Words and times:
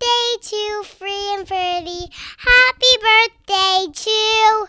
to 0.00 0.82
Free 0.84 1.34
and 1.34 1.46
Ferdy. 1.46 2.10
Happy 2.38 2.96
birthday 3.00 3.86
to 3.92 4.66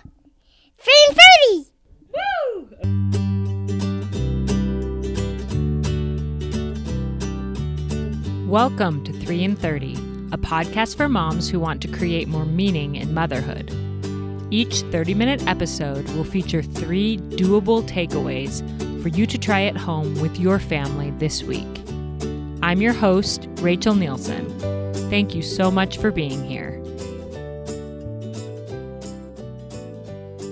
Free 0.77 1.07
and 1.07 1.17
Ferdy. 1.17 1.67
Welcome 8.47 9.03
to 9.05 9.13
3 9.13 9.45
and 9.45 9.57
30, 9.57 9.93
a 10.33 10.37
podcast 10.37 10.97
for 10.97 11.07
moms 11.07 11.49
who 11.49 11.59
want 11.59 11.81
to 11.83 11.87
create 11.87 12.27
more 12.27 12.45
meaning 12.45 12.95
in 12.95 13.13
motherhood. 13.13 13.71
Each 14.51 14.81
30 14.81 15.13
minute 15.13 15.47
episode 15.47 16.05
will 16.09 16.25
feature 16.25 16.61
three 16.61 17.17
doable 17.17 17.81
takeaways 17.87 18.61
for 19.01 19.07
you 19.07 19.25
to 19.25 19.37
try 19.37 19.63
at 19.63 19.77
home 19.77 20.19
with 20.19 20.37
your 20.37 20.59
family 20.59 21.11
this 21.11 21.43
week. 21.43 21.65
I'm 22.61 22.81
your 22.81 22.93
host, 22.93 23.47
Rachel 23.61 23.95
Nielsen. 23.95 24.80
Thank 25.11 25.35
you 25.35 25.41
so 25.41 25.69
much 25.69 25.97
for 25.97 26.09
being 26.09 26.41
here. 26.45 26.81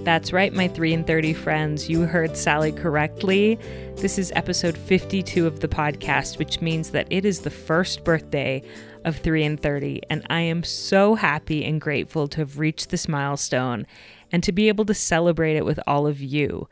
That's 0.04 0.34
right, 0.34 0.52
my 0.52 0.68
3 0.68 0.96
and 0.96 1.08
30 1.08 1.34
friends. 1.34 1.88
You 1.88 2.02
heard 2.02 2.36
Sally 2.36 2.74
correctly. 2.74 3.58
This 3.96 4.20
is 4.20 4.34
episode 4.36 4.78
52 4.78 5.48
of 5.48 5.62
the 5.62 5.70
podcast, 5.70 6.40
which 6.40 6.60
means 6.60 6.90
that 6.90 7.08
it 7.10 7.24
is 7.24 7.40
the 7.40 7.50
first 7.50 8.04
birthday 8.04 8.62
of 9.06 9.16
3 9.16 9.46
and 9.46 9.58
30. 9.58 10.02
And 10.10 10.28
I 10.30 10.42
am 10.42 10.66
so 10.66 11.16
happy 11.16 11.64
and 11.64 11.80
grateful 11.80 12.28
to 12.28 12.40
have 12.40 12.60
reached 12.60 12.90
this 12.90 13.08
milestone 13.08 13.88
and 14.30 14.44
to 14.44 14.52
be 14.52 14.68
able 14.68 14.84
to 14.88 14.94
celebrate 14.94 15.56
it 15.56 15.64
with 15.64 15.80
all 15.88 16.06
of 16.06 16.20
you. 16.20 16.68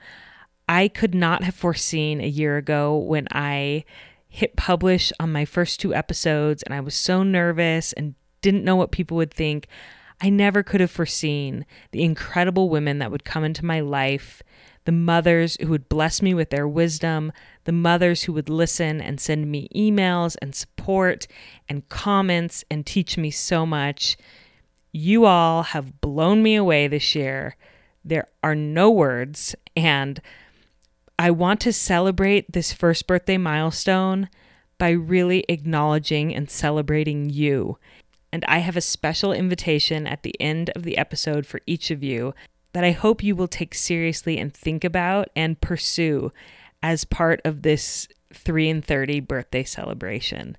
I 0.68 0.90
could 0.90 1.16
not 1.16 1.46
have 1.46 1.56
foreseen 1.56 2.20
a 2.20 2.28
year 2.28 2.58
ago 2.58 2.98
when 2.98 3.30
I 3.32 3.86
hit 4.38 4.56
publish 4.56 5.12
on 5.20 5.32
my 5.32 5.46
first 5.46 5.80
two 5.80 5.96
episodes 5.96 6.62
and 6.62 6.72
I 6.72 6.80
was 6.80 6.94
so 6.94 7.24
nervous 7.24 7.92
and 7.94 8.14
didn't 8.44 8.64
know 8.64 8.76
what 8.76 8.92
people 8.92 9.18
would 9.18 9.34
think. 9.34 9.68
I 10.22 10.30
never 10.30 10.62
could 10.62 10.80
have 10.80 10.92
foreseen 10.92 11.66
the 11.92 12.04
incredible 12.04 12.70
women 12.70 13.00
that 13.00 13.10
would 13.10 13.26
come 13.26 13.44
into 13.44 13.66
my 13.66 13.80
life, 13.80 14.44
the 14.86 14.92
mothers 14.92 15.58
who 15.60 15.70
would 15.70 15.90
bless 15.90 16.22
me 16.22 16.36
with 16.36 16.52
their 16.52 16.68
wisdom, 16.68 17.32
the 17.64 17.72
mothers 17.72 18.24
who 18.24 18.34
would 18.34 18.48
listen 18.48 19.02
and 19.02 19.20
send 19.20 19.50
me 19.50 19.70
emails 19.76 20.36
and 20.40 20.54
support 20.54 21.26
and 21.68 21.90
comments 21.90 22.64
and 22.70 22.86
teach 22.86 23.18
me 23.18 23.32
so 23.32 23.66
much. 23.66 24.18
You 24.92 25.26
all 25.26 25.64
have 25.64 26.00
blown 26.00 26.44
me 26.44 26.54
away 26.56 26.88
this 26.88 27.16
year. 27.16 27.56
There 28.06 28.28
are 28.44 28.56
no 28.56 28.92
words, 28.92 29.56
and 29.76 30.22
I 31.20 31.32
want 31.32 31.60
to 31.62 31.74
celebrate 31.74 32.52
this 32.52 32.74
first 32.74 33.08
birthday 33.08 33.38
milestone 33.38 34.30
by 34.78 34.92
really 34.92 35.46
acknowledging 35.50 36.36
and 36.36 36.50
celebrating 36.50 37.30
you 37.30 37.78
and 38.32 38.44
I 38.48 38.60
have 38.60 38.78
a 38.78 38.82
special 38.82 39.34
invitation 39.34 40.06
at 40.06 40.24
the 40.24 40.40
end 40.40 40.70
of 40.76 40.84
the 40.84 40.98
episode 40.98 41.46
for 41.46 41.62
each 41.66 41.92
of 41.92 42.04
you 42.04 42.34
that 42.74 42.84
I 42.84 42.92
hope 42.92 43.24
you 43.24 43.36
will 43.36 43.48
take 43.48 43.74
seriously 43.74 44.38
and 44.38 44.54
think 44.54 44.84
about 44.84 45.30
and 45.36 45.60
pursue 45.60 46.32
as 46.84 47.06
part 47.06 47.42
of 47.46 47.62
this 47.62 48.08
3 48.34 48.70
and 48.70 48.86
30 48.86 49.22
birthday 49.22 49.64
celebration. 49.64 50.58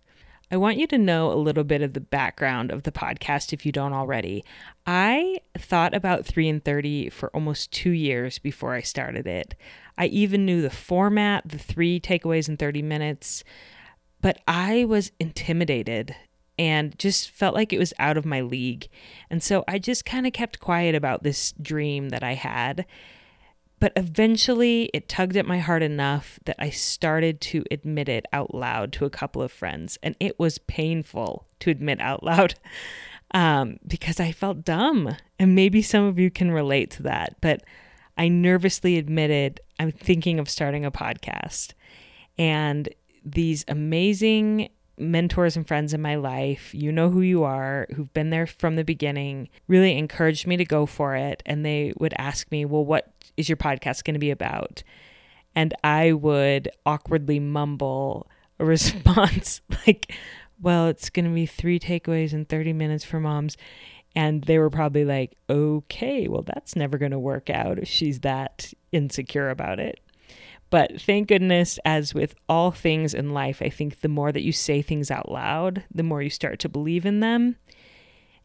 I 0.51 0.57
want 0.57 0.79
you 0.79 0.87
to 0.87 0.99
know 0.99 1.31
a 1.31 1.35
little 1.35 1.65
bit 1.65 1.83
of 1.83 1.93
the 1.93 2.01
background 2.01 2.71
of 2.71 2.85
the 2.85 2.93
podcast 2.93 3.53
if 3.53 3.67
you 3.67 3.73
don't 3.73 3.93
already. 3.93 4.45
I 4.87 5.41
thought 5.59 5.95
about 5.95 6.25
3 6.25 6.49
and 6.49 6.65
30 6.65 7.11
for 7.11 7.29
almost 7.31 7.71
2 7.73 7.91
years 7.91 8.39
before 8.39 8.75
I 8.75 8.81
started 8.81 9.27
it. 9.27 9.55
I 9.99 10.07
even 10.07 10.47
knew 10.47 10.63
the 10.63 10.71
format, 10.71 11.47
the 11.47 11.59
3 11.59 12.01
takeaways 12.01 12.49
in 12.49 12.57
30 12.57 12.81
minutes, 12.81 13.45
but 14.23 14.41
I 14.49 14.87
was 14.87 15.13
intimidated 15.21 16.17
and 16.59 16.99
just 16.99 17.31
felt 17.31 17.55
like 17.55 17.73
it 17.73 17.79
was 17.79 17.93
out 17.99 18.17
of 18.17 18.25
my 18.25 18.41
league. 18.41 18.89
And 19.31 19.43
so 19.43 19.65
I 19.69 19.79
just 19.79 20.05
kind 20.05 20.27
of 20.27 20.33
kept 20.33 20.61
quiet 20.61 20.95
about 20.95 21.23
this 21.23 21.53
dream 21.61 22.09
that 22.09 22.23
I 22.23 22.35
had. 22.35 22.87
But 23.81 23.93
eventually 23.97 24.91
it 24.93 25.09
tugged 25.09 25.37
at 25.37 25.47
my 25.47 25.59
heart 25.59 25.83
enough 25.83 26.41
that 26.47 26.57
I 26.59 26.71
started 26.71 27.41
to 27.43 27.65
admit 27.71 28.09
it 28.09 28.27
out 28.33 28.55
loud 28.55 28.93
to 28.95 29.05
a 29.05 29.11
couple 29.11 29.43
of 29.43 29.53
friends. 29.53 29.99
And 30.03 30.17
it 30.19 30.39
was 30.39 30.59
painful 30.59 31.47
to 31.61 31.71
admit 31.71 32.01
out 32.01 32.23
loud 32.23 32.55
um, 33.33 33.79
because 33.87 34.19
I 34.19 34.33
felt 34.33 34.65
dumb. 34.65 35.17
And 35.39 35.55
maybe 35.55 35.83
some 35.83 36.05
of 36.05 36.19
you 36.19 36.31
can 36.31 36.51
relate 36.51 36.91
to 36.93 37.03
that. 37.05 37.37
But 37.41 37.63
I 38.17 38.29
nervously 38.29 38.99
admitted 38.99 39.61
I'm 39.79 39.93
thinking 39.93 40.41
of 40.41 40.51
starting 40.51 40.85
a 40.85 40.91
podcast. 40.91 41.73
And 42.37 42.89
these 43.25 43.65
amazing 43.69 44.71
mentors 44.97 45.57
and 45.57 45.67
friends 45.67 45.95
in 45.95 46.03
my 46.03 46.17
life, 46.17 46.75
you 46.75 46.91
know 46.91 47.11
who 47.11 47.21
you 47.21 47.45
are, 47.45 47.87
who've 47.95 48.13
been 48.13 48.31
there 48.31 48.47
from 48.47 48.75
the 48.75 48.85
beginning, 48.85 49.49
really 49.69 49.97
encouraged 49.97 50.47
me 50.47 50.57
to 50.57 50.65
go 50.65 50.87
for 50.87 51.15
it. 51.15 51.43
And 51.47 51.65
they 51.65 51.93
would 51.99 52.15
ask 52.19 52.51
me, 52.51 52.65
Well, 52.65 52.85
what 52.85 53.13
is 53.39 53.49
your 53.49 53.57
podcast 53.57 54.05
going 54.05 54.15
to 54.15 54.21
be 54.21 54.31
about? 54.31 54.83
And 55.55 55.73
I 55.83 56.13
would 56.13 56.69
awkwardly 56.85 57.41
mumble 57.41 58.29
a 58.59 58.65
response 58.67 59.63
like, 59.87 60.13
Well, 60.61 60.89
it's 60.89 61.09
going 61.09 61.25
to 61.25 61.35
be 61.35 61.47
three 61.47 61.79
takeaways 61.79 62.33
in 62.33 62.45
30 62.45 62.73
minutes 62.75 63.05
for 63.05 63.21
moms. 63.21 63.57
And 64.17 64.43
they 64.45 64.59
were 64.59 64.71
probably 64.71 65.05
like, 65.05 65.37
Okay, 65.49 66.29
well, 66.29 66.43
that's 66.43 66.77
never 66.77 66.99
going 66.99 67.13
to 67.13 67.19
work 67.19 67.49
out 67.49 67.79
if 67.79 67.89
she's 67.89 68.21
that 68.21 68.73
insecure 68.93 69.49
about 69.49 69.79
it. 69.79 70.01
But 70.71 71.01
thank 71.01 71.29
goodness, 71.29 71.79
as 71.85 72.13
with 72.13 72.35
all 72.47 72.71
things 72.73 73.15
in 73.15 73.33
life, 73.33 73.63
I 73.63 73.71
think 73.71 74.01
the 74.01 74.09
more 74.09 74.33
that 74.33 74.43
you 74.43 74.53
say 74.53 74.83
things 74.83 75.11
out 75.11 75.31
loud, 75.31 75.85
the 75.95 76.03
more 76.03 76.21
you 76.21 76.29
start 76.29 76.59
to 76.61 76.69
believe 76.69 77.07
in 77.07 77.21
them. 77.21 77.57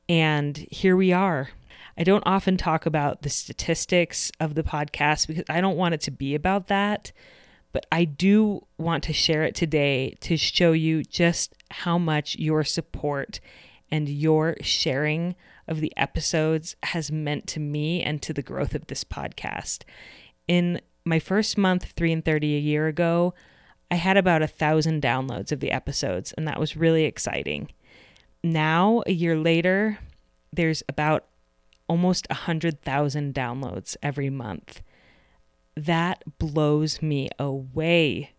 And 0.08 0.66
here 0.72 0.96
we 0.96 1.12
are. 1.12 1.50
I 1.98 2.04
don't 2.04 2.24
often 2.26 2.58
talk 2.58 2.86
about 2.86 3.22
the 3.22 3.30
statistics 3.30 4.32
of 4.40 4.56
the 4.56 4.64
podcast 4.64 5.28
because 5.28 5.46
I 5.50 5.62
don't 5.62 5.78
want 5.78 5.94
it 5.94 6.02
to 6.02 6.12
be 6.12 6.36
about 6.36 6.68
that. 6.68 7.12
But 7.72 7.86
I 7.92 8.06
do 8.06 8.66
want 8.78 9.04
to 9.06 9.14
share 9.14 9.44
it 9.44 9.56
today 9.56 10.16
to 10.22 10.38
show 10.38 10.74
you 10.74 11.04
just 11.04 11.56
how 11.72 11.98
much 11.98 12.38
your 12.38 12.64
support 12.64 13.40
and 13.92 14.08
your 14.08 14.56
sharing 14.62 15.36
of 15.68 15.82
the 15.82 15.92
episodes 15.98 16.76
has 16.84 17.12
meant 17.12 17.48
to 17.48 17.60
me 17.60 18.02
and 18.04 18.22
to 18.22 18.34
the 18.34 18.44
growth 18.44 18.76
of 18.76 18.88
this 18.88 19.04
podcast. 19.04 19.84
In 20.48 20.82
my 21.06 21.20
first 21.20 21.58
month, 21.58 21.86
3 21.96 22.12
and 22.14 22.26
30 22.26 22.56
a 22.56 22.60
year 22.60 22.88
ago, 22.88 23.34
I 23.90 23.96
had 23.96 24.18
about 24.18 24.42
a 24.42 24.48
thousand 24.48 25.02
downloads 25.02 25.52
of 25.52 25.60
the 25.60 25.72
episodes, 25.72 26.32
and 26.34 26.48
that 26.48 26.60
was 26.60 26.78
really 26.78 27.06
exciting. 27.06 27.72
Now, 28.44 29.04
a 29.06 29.12
year 29.12 29.38
later, 29.38 30.00
there's 30.52 30.84
about 30.90 31.26
almost 31.88 32.28
a 32.30 32.34
100,000 32.34 33.34
downloads 33.34 33.96
every 34.02 34.30
month. 34.30 34.82
That 35.76 36.24
blows 36.40 37.02
me 37.02 37.30
away. 37.40 38.32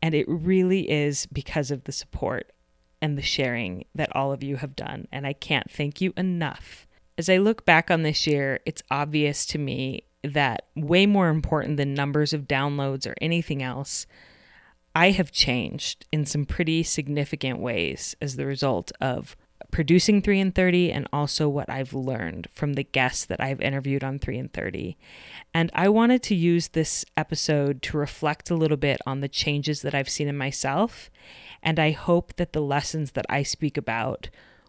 And 0.00 0.14
it 0.14 0.28
really 0.28 0.90
is 0.90 1.26
because 1.26 1.70
of 1.70 1.84
the 1.84 1.92
support 1.92 2.52
and 3.00 3.16
the 3.16 3.22
sharing 3.22 3.84
that 3.94 4.14
all 4.16 4.32
of 4.32 4.42
you 4.42 4.56
have 4.56 4.74
done. 4.74 5.06
And 5.12 5.26
I 5.26 5.32
can't 5.32 5.70
thank 5.70 6.00
you 6.00 6.12
enough. 6.16 6.86
As 7.18 7.28
I 7.28 7.36
look 7.36 7.64
back 7.64 7.90
on 7.90 8.02
this 8.02 8.26
year, 8.26 8.60
it's 8.64 8.82
obvious 8.90 9.44
to 9.46 9.58
me 9.58 10.04
that 10.22 10.66
way 10.76 11.06
more 11.06 11.28
important 11.28 11.76
than 11.76 11.94
numbers 11.94 12.32
of 12.32 12.48
downloads 12.48 13.06
or 13.06 13.14
anything 13.20 13.62
else, 13.62 14.06
I 14.94 15.10
have 15.10 15.32
changed 15.32 16.06
in 16.12 16.26
some 16.26 16.44
pretty 16.44 16.82
significant 16.82 17.58
ways 17.58 18.14
as 18.20 18.36
the 18.36 18.46
result 18.46 18.92
of 19.00 19.36
producing 19.72 20.22
3 20.22 20.38
and 20.38 20.54
30 20.54 20.92
and 20.92 21.08
also 21.12 21.48
what 21.48 21.68
I've 21.68 21.94
learned 21.94 22.46
from 22.52 22.74
the 22.74 22.84
guests 22.84 23.24
that 23.24 23.40
I've 23.40 23.60
interviewed 23.60 24.04
on 24.04 24.20
3 24.20 24.38
and 24.38 24.52
30. 24.52 24.96
And 25.52 25.70
I 25.74 25.88
wanted 25.88 26.22
to 26.24 26.34
use 26.36 26.68
this 26.68 27.04
episode 27.16 27.82
to 27.82 27.96
reflect 27.96 28.50
a 28.50 28.54
little 28.54 28.76
bit 28.76 29.00
on 29.06 29.20
the 29.20 29.28
changes 29.28 29.82
that 29.82 29.94
I've 29.94 30.10
seen 30.10 30.28
in 30.28 30.36
myself. 30.36 31.10
And 31.62 31.80
I 31.80 31.90
hope 31.90 32.36
that 32.36 32.52
the 32.52 32.60
lessons 32.60 33.12
that 33.12 33.26
I 33.28 33.42
speak 33.42 33.76
about 33.76 34.28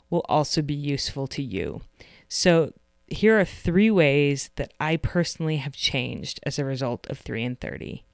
will 0.10 0.26
also 0.30 0.62
be 0.62 0.74
useful 0.74 1.28
to 1.28 1.44
you. 1.44 1.82
So, 2.28 2.74
here 3.08 3.40
are 3.40 3.46
three 3.46 3.92
ways 3.92 4.50
that 4.56 4.74
I 4.80 4.96
personally 4.96 5.58
have 5.58 5.74
changed 5.74 6.40
as 6.44 6.58
a 6.58 6.66
result 6.66 7.06
of 7.10 7.20
3 7.20 7.44
and 7.44 7.60
30. 7.60 8.06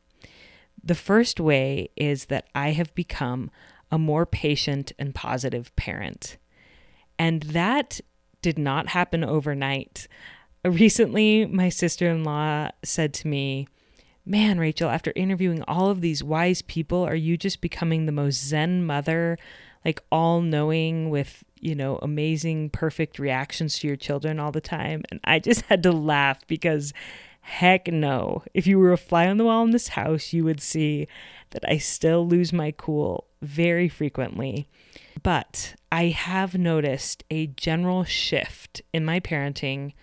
The 0.84 0.96
first 0.96 1.40
way 1.40 1.90
is 1.96 2.26
that 2.26 2.48
I 2.56 2.72
have 2.72 2.94
become 2.96 3.52
a 3.92 4.00
more 4.00 4.26
patient 4.26 4.92
and 4.98 5.14
positive 5.16 5.74
parent. 5.76 6.38
And 7.20 7.44
that 7.44 8.00
did 8.42 8.58
not 8.58 8.88
happen 8.88 9.24
overnight. 9.24 10.08
recently, 10.64 11.46
my 11.46 11.70
sister 11.70 12.10
in 12.10 12.24
law 12.24 12.70
said 12.84 13.14
to 13.16 13.28
me, 13.28 13.68
Man, 14.26 14.60
Rachel, 14.60 14.90
after 14.90 15.12
interviewing 15.16 15.64
all 15.64 15.90
of 15.90 16.02
these 16.02 16.24
wise 16.24 16.62
people, 16.62 17.04
are 17.04 17.16
you 17.16 17.36
just 17.36 17.62
becoming 17.62 18.06
the 18.06 18.12
most 18.12 18.46
Zen 18.46 18.86
mother, 18.86 19.38
like 19.84 20.04
all 20.12 20.42
knowing 20.42 21.10
with, 21.10 21.44
you 21.60 21.74
know, 21.74 21.98
amazing, 22.04 22.70
perfect 22.70 23.18
reactions 23.18 23.80
to 23.80 23.88
your 23.88 23.96
children 23.96 24.40
all 24.40 24.52
the 24.52 24.62
time? 24.62 25.04
And 25.10 25.20
I 25.24 25.40
just 25.40 25.62
had 25.64 25.82
to 25.84 25.92
laugh 25.92 26.46
because 26.48 26.94
heck 27.42 27.88
no. 27.88 28.44
If 28.54 28.68
you 28.68 28.78
were 28.78 28.94
a 28.94 28.98
fly 28.98 29.28
on 29.28 29.38
the 29.38 29.46
wall 29.46 29.64
in 29.64 29.72
this 29.72 29.90
house, 29.90 30.32
you 30.32 30.44
would 30.44 30.62
see 30.62 31.08
that 31.52 31.64
I 31.68 31.78
still 31.78 32.28
lose 32.28 32.54
my 32.54 32.72
cool 32.72 33.28
very 33.42 33.90
frequently. 33.90 34.68
But 35.22 35.76
I 35.92 36.06
have 36.06 36.58
noticed 36.58 37.24
a 37.30 37.48
general 37.48 38.04
shift 38.04 38.82
in 38.94 39.06
my 39.06 39.20
parenting 39.20 39.94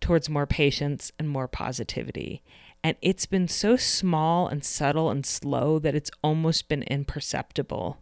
towards 0.00 0.28
more 0.28 0.46
patience 0.46 1.12
and 1.18 1.28
more 1.28 1.48
positivity. 1.48 2.42
And 2.84 2.96
it's 3.00 3.26
been 3.26 3.48
so 3.48 3.76
small 3.76 4.48
and 4.48 4.64
subtle 4.64 5.10
and 5.10 5.24
slow 5.24 5.78
that 5.78 5.94
it's 5.94 6.10
almost 6.22 6.68
been 6.68 6.82
imperceptible. 6.82 7.98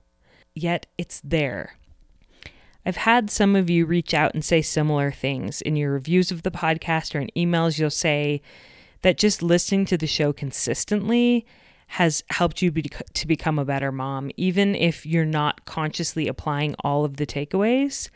Yet 0.54 0.86
it's 0.96 1.20
there. 1.22 1.76
I've 2.84 2.96
had 2.96 3.30
some 3.30 3.54
of 3.54 3.68
you 3.68 3.84
reach 3.84 4.14
out 4.14 4.32
and 4.32 4.44
say 4.44 4.62
similar 4.62 5.10
things. 5.10 5.60
In 5.60 5.76
your 5.76 5.92
reviews 5.92 6.30
of 6.30 6.42
the 6.42 6.50
podcast 6.50 7.14
or 7.14 7.20
in 7.20 7.30
emails, 7.36 7.78
you'll 7.78 7.90
say 7.90 8.40
that 9.02 9.18
just 9.18 9.42
listening 9.42 9.84
to 9.86 9.98
the 9.98 10.06
show 10.06 10.32
consistently 10.32 11.46
has 11.90 12.22
helped 12.30 12.62
you 12.62 12.70
be, 12.70 12.82
to 12.82 13.26
become 13.26 13.58
a 13.58 13.64
better 13.64 13.90
mom, 13.90 14.30
even 14.36 14.76
if 14.76 15.04
you're 15.04 15.24
not 15.24 15.64
consciously 15.64 16.28
applying 16.28 16.72
all 16.84 17.04
of 17.04 17.16
the 17.16 17.26
takeaways. 17.26 18.10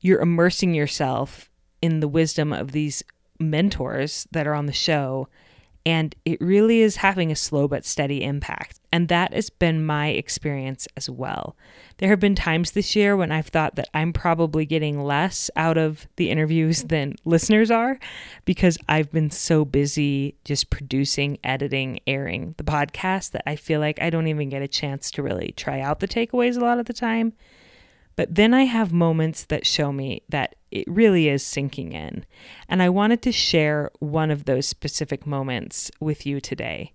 You're 0.00 0.22
immersing 0.22 0.72
yourself 0.72 1.50
in 1.82 2.00
the 2.00 2.08
wisdom 2.08 2.50
of 2.50 2.72
these 2.72 3.02
mentors 3.38 4.26
that 4.30 4.46
are 4.46 4.54
on 4.54 4.64
the 4.64 4.72
show 4.72 5.28
and 5.86 6.14
it 6.24 6.40
really 6.40 6.80
is 6.80 6.96
having 6.96 7.30
a 7.30 7.36
slow 7.36 7.68
but 7.68 7.84
steady 7.84 8.24
impact. 8.24 8.80
And 8.90 9.08
that 9.08 9.34
has 9.34 9.50
been 9.50 9.84
my 9.84 10.08
experience 10.08 10.88
as 10.96 11.10
well. 11.10 11.56
There 11.98 12.08
have 12.08 12.20
been 12.20 12.34
times 12.34 12.70
this 12.70 12.96
year 12.96 13.16
when 13.16 13.30
I've 13.30 13.48
thought 13.48 13.74
that 13.74 13.88
I'm 13.92 14.12
probably 14.12 14.64
getting 14.64 15.02
less 15.02 15.50
out 15.56 15.76
of 15.76 16.06
the 16.16 16.30
interviews 16.30 16.82
than 16.88 17.16
listeners 17.24 17.70
are 17.70 17.98
because 18.46 18.78
I've 18.88 19.12
been 19.12 19.30
so 19.30 19.64
busy 19.64 20.36
just 20.44 20.70
producing, 20.70 21.38
editing, 21.44 22.00
airing 22.06 22.54
the 22.56 22.64
podcast 22.64 23.32
that 23.32 23.42
I 23.46 23.56
feel 23.56 23.80
like 23.80 24.00
I 24.00 24.08
don't 24.08 24.28
even 24.28 24.48
get 24.48 24.62
a 24.62 24.68
chance 24.68 25.10
to 25.12 25.22
really 25.22 25.52
try 25.56 25.80
out 25.80 26.00
the 26.00 26.08
takeaways 26.08 26.56
a 26.56 26.60
lot 26.60 26.78
of 26.78 26.86
the 26.86 26.94
time. 26.94 27.34
But 28.16 28.34
then 28.34 28.54
I 28.54 28.64
have 28.64 28.92
moments 28.92 29.44
that 29.44 29.66
show 29.66 29.92
me 29.92 30.22
that 30.28 30.54
it 30.70 30.86
really 30.88 31.28
is 31.28 31.42
sinking 31.44 31.92
in. 31.92 32.24
And 32.68 32.82
I 32.82 32.88
wanted 32.88 33.22
to 33.22 33.32
share 33.32 33.90
one 34.00 34.30
of 34.30 34.44
those 34.44 34.68
specific 34.68 35.26
moments 35.26 35.90
with 36.00 36.26
you 36.26 36.40
today. 36.40 36.92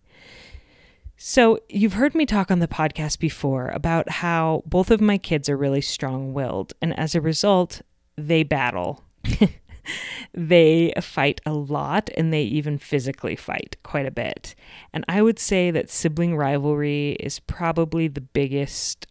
So, 1.22 1.60
you've 1.68 1.94
heard 1.94 2.16
me 2.16 2.26
talk 2.26 2.50
on 2.50 2.60
the 2.60 2.68
podcast 2.68 3.20
before 3.20 3.68
about 3.70 4.10
how 4.10 4.64
both 4.66 4.90
of 4.90 5.02
my 5.02 5.18
kids 5.18 5.50
are 5.50 5.58
really 5.58 5.82
strong 5.82 6.34
willed, 6.34 6.72
and 6.82 6.98
as 6.98 7.14
a 7.14 7.20
result, 7.20 7.82
they 8.16 8.44
battle. 8.44 9.04
they 10.34 10.94
fight 11.02 11.42
a 11.46 11.54
lot 11.54 12.10
and 12.16 12.32
they 12.32 12.44
even 12.44 12.78
physically 12.78 13.36
fight 13.36 13.76
quite 13.84 14.06
a 14.06 14.12
bit. 14.12 14.56
And 14.94 15.04
I 15.08 15.22
would 15.22 15.40
say 15.40 15.72
that 15.72 15.90
sibling 15.90 16.36
rivalry 16.36 17.18
is 17.20 17.40
probably 17.40 18.08
the 18.08 18.22
biggest 18.22 19.08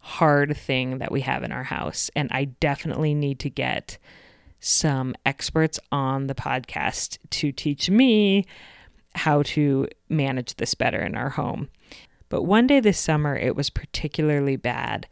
hard 0.00 0.56
thing 0.56 0.98
that 0.98 1.12
we 1.12 1.20
have 1.22 1.42
in 1.42 1.52
our 1.52 1.64
house. 1.64 2.10
And 2.16 2.28
I 2.32 2.44
definitely 2.44 3.14
need 3.14 3.38
to 3.40 3.50
get 3.50 3.98
some 4.58 5.14
experts 5.24 5.78
on 5.90 6.26
the 6.26 6.34
podcast 6.34 7.18
to 7.30 7.52
teach 7.52 7.88
me 7.88 8.44
how 9.14 9.42
to 9.42 9.88
manage 10.08 10.56
this 10.56 10.74
better 10.74 11.00
in 11.00 11.14
our 11.14 11.30
home. 11.30 11.68
But 12.28 12.42
one 12.44 12.66
day 12.66 12.80
this 12.80 12.98
summer, 12.98 13.36
it 13.36 13.56
was 13.56 13.70
particularly 13.70 14.56
bad. 14.56 15.06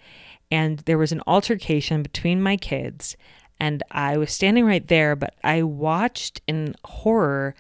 And 0.51 0.79
there 0.81 0.99
was 0.99 1.13
an 1.13 1.23
altercation 1.27 2.03
between 2.03 2.41
my 2.41 2.57
kids. 2.57 3.17
And 3.61 3.83
I 3.91 4.17
was 4.17 4.33
standing 4.33 4.65
right 4.65 4.87
there, 4.87 5.17
but 5.17 5.35
I 5.43 5.63
watched 5.63 6.41
in 6.47 6.77
horror 6.85 7.55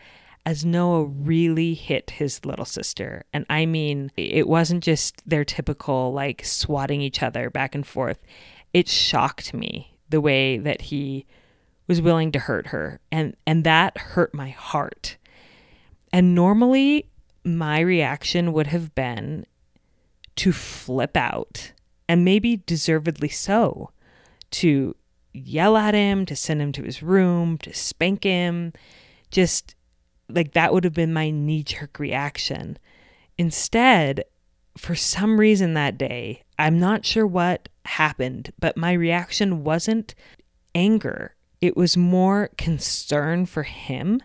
as 0.46 0.64
Noah 0.64 1.04
really 1.04 1.74
hit 1.74 2.10
his 2.10 2.44
little 2.44 2.64
sister. 2.64 3.24
And 3.32 3.44
I 3.50 3.66
mean, 3.66 4.10
it 4.16 4.48
wasn't 4.48 4.82
just 4.82 5.28
their 5.28 5.44
typical 5.44 6.12
like 6.12 6.44
swatting 6.44 7.02
each 7.02 7.22
other 7.22 7.50
back 7.50 7.74
and 7.74 7.86
forth. 7.86 8.22
It 8.72 8.88
shocked 8.88 9.52
me 9.52 9.96
the 10.08 10.20
way 10.20 10.58
that 10.58 10.82
he 10.82 11.26
was 11.86 12.00
willing 12.00 12.32
to 12.32 12.38
hurt 12.38 12.68
her. 12.68 13.00
And 13.10 13.36
and 13.46 13.64
that 13.64 13.98
hurt 13.98 14.34
my 14.34 14.50
heart. 14.50 15.16
And 16.12 16.34
normally 16.34 17.08
my 17.44 17.80
reaction 17.80 18.52
would 18.52 18.68
have 18.68 18.94
been 18.94 19.46
to 20.36 20.52
flip 20.52 21.16
out 21.16 21.72
and 22.08 22.24
maybe 22.24 22.56
deservedly 22.56 23.28
so 23.28 23.90
to 24.50 24.94
yell 25.32 25.76
at 25.76 25.94
him, 25.94 26.24
to 26.26 26.36
send 26.36 26.62
him 26.62 26.72
to 26.72 26.82
his 26.82 27.02
room, 27.02 27.58
to 27.58 27.74
spank 27.74 28.24
him, 28.24 28.72
just 29.30 29.74
like 30.28 30.52
that 30.52 30.72
would 30.72 30.84
have 30.84 30.94
been 30.94 31.12
my 31.12 31.30
knee 31.30 31.62
jerk 31.62 31.98
reaction. 31.98 32.78
Instead, 33.36 34.24
for 34.76 34.94
some 34.94 35.38
reason 35.40 35.74
that 35.74 35.98
day, 35.98 36.42
I'm 36.58 36.78
not 36.78 37.04
sure 37.04 37.26
what 37.26 37.68
happened, 37.84 38.52
but 38.58 38.76
my 38.76 38.92
reaction 38.92 39.64
wasn't 39.64 40.14
anger. 40.74 41.34
It 41.60 41.76
was 41.76 41.96
more 41.96 42.50
concern 42.56 43.46
for 43.46 43.64
him 43.64 44.22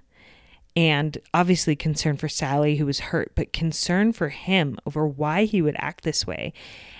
and 0.75 1.17
obviously 1.33 1.75
concern 1.75 2.17
for 2.17 2.27
Sally, 2.27 2.77
who 2.77 2.85
was 2.85 2.99
hurt, 2.99 3.33
but 3.35 3.53
concern 3.53 4.11
for 4.11 4.29
him 4.29 4.77
over 4.85 5.05
why 5.05 5.45
he 5.45 5.61
would 5.61 5.75
act 5.77 6.03
this 6.03 6.25
way. 6.25 6.53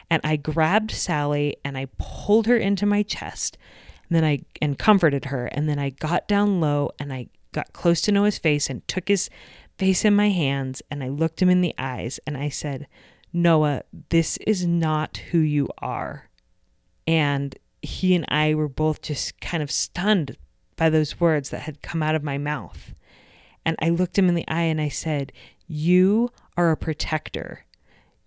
And 0.10 0.22
I 0.24 0.36
grabbed 0.36 0.92
Sally 0.92 1.58
and 1.66 1.78
I 1.78 1.88
pulled 1.98 2.46
her 2.46 2.58
into 2.58 2.86
my 2.86 3.02
chest 3.02 3.58
and 4.10 4.16
then 4.16 4.24
I 4.24 4.42
and 4.62 4.78
comforted 4.78 5.26
her 5.26 5.48
and 5.48 5.68
then 5.68 5.80
I 5.80 5.90
got 5.90 6.28
down 6.28 6.60
low 6.60 6.92
and 7.00 7.12
I 7.12 7.28
got 7.54 7.74
close 7.74 8.02
to 8.02 8.12
Noah's 8.12 8.38
face 8.38 8.70
and 8.70 8.88
took 8.88 9.08
his 9.08 9.30
face 9.78 10.06
in 10.06 10.16
my 10.16 10.30
hands 10.30 10.82
and 10.92 11.04
I 11.04 11.08
looked 11.08 11.42
him 11.42 11.50
in 11.50 11.62
the 11.62 11.74
eyes 11.78 12.20
and 12.28 12.38
I 12.38 12.50
said, 12.50 12.88
Noah, 13.32 13.84
this 14.10 14.38
is 14.38 14.66
not 14.68 15.18
who 15.32 15.40
you 15.40 15.68
are. 15.80 16.30
And 17.08 17.58
he 17.82 18.16
and 18.16 18.26
I 18.28 18.54
were 18.54 18.70
both 18.70 19.02
just 19.02 19.40
kind 19.42 19.64
of 19.64 19.72
stunned 19.72 20.38
by 20.76 20.90
those 20.90 21.20
words 21.20 21.50
that 21.50 21.62
had 21.62 21.82
come 21.82 22.04
out 22.04 22.16
of 22.16 22.24
my 22.24 22.38
mouth. 22.38 22.94
And 23.66 23.76
I 23.80 23.90
looked 23.90 24.18
him 24.18 24.30
in 24.30 24.36
the 24.36 24.48
eye 24.48 24.64
and 24.64 24.80
I 24.80 24.90
said, 24.90 25.32
You 25.68 26.30
are 26.58 26.72
a 26.72 26.78
protector. 26.78 27.66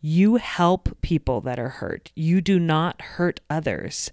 You 0.00 0.36
help 0.36 1.00
people 1.00 1.40
that 1.42 1.58
are 1.58 1.68
hurt. 1.68 2.12
You 2.14 2.40
do 2.40 2.58
not 2.58 3.00
hurt 3.00 3.40
others. 3.48 4.12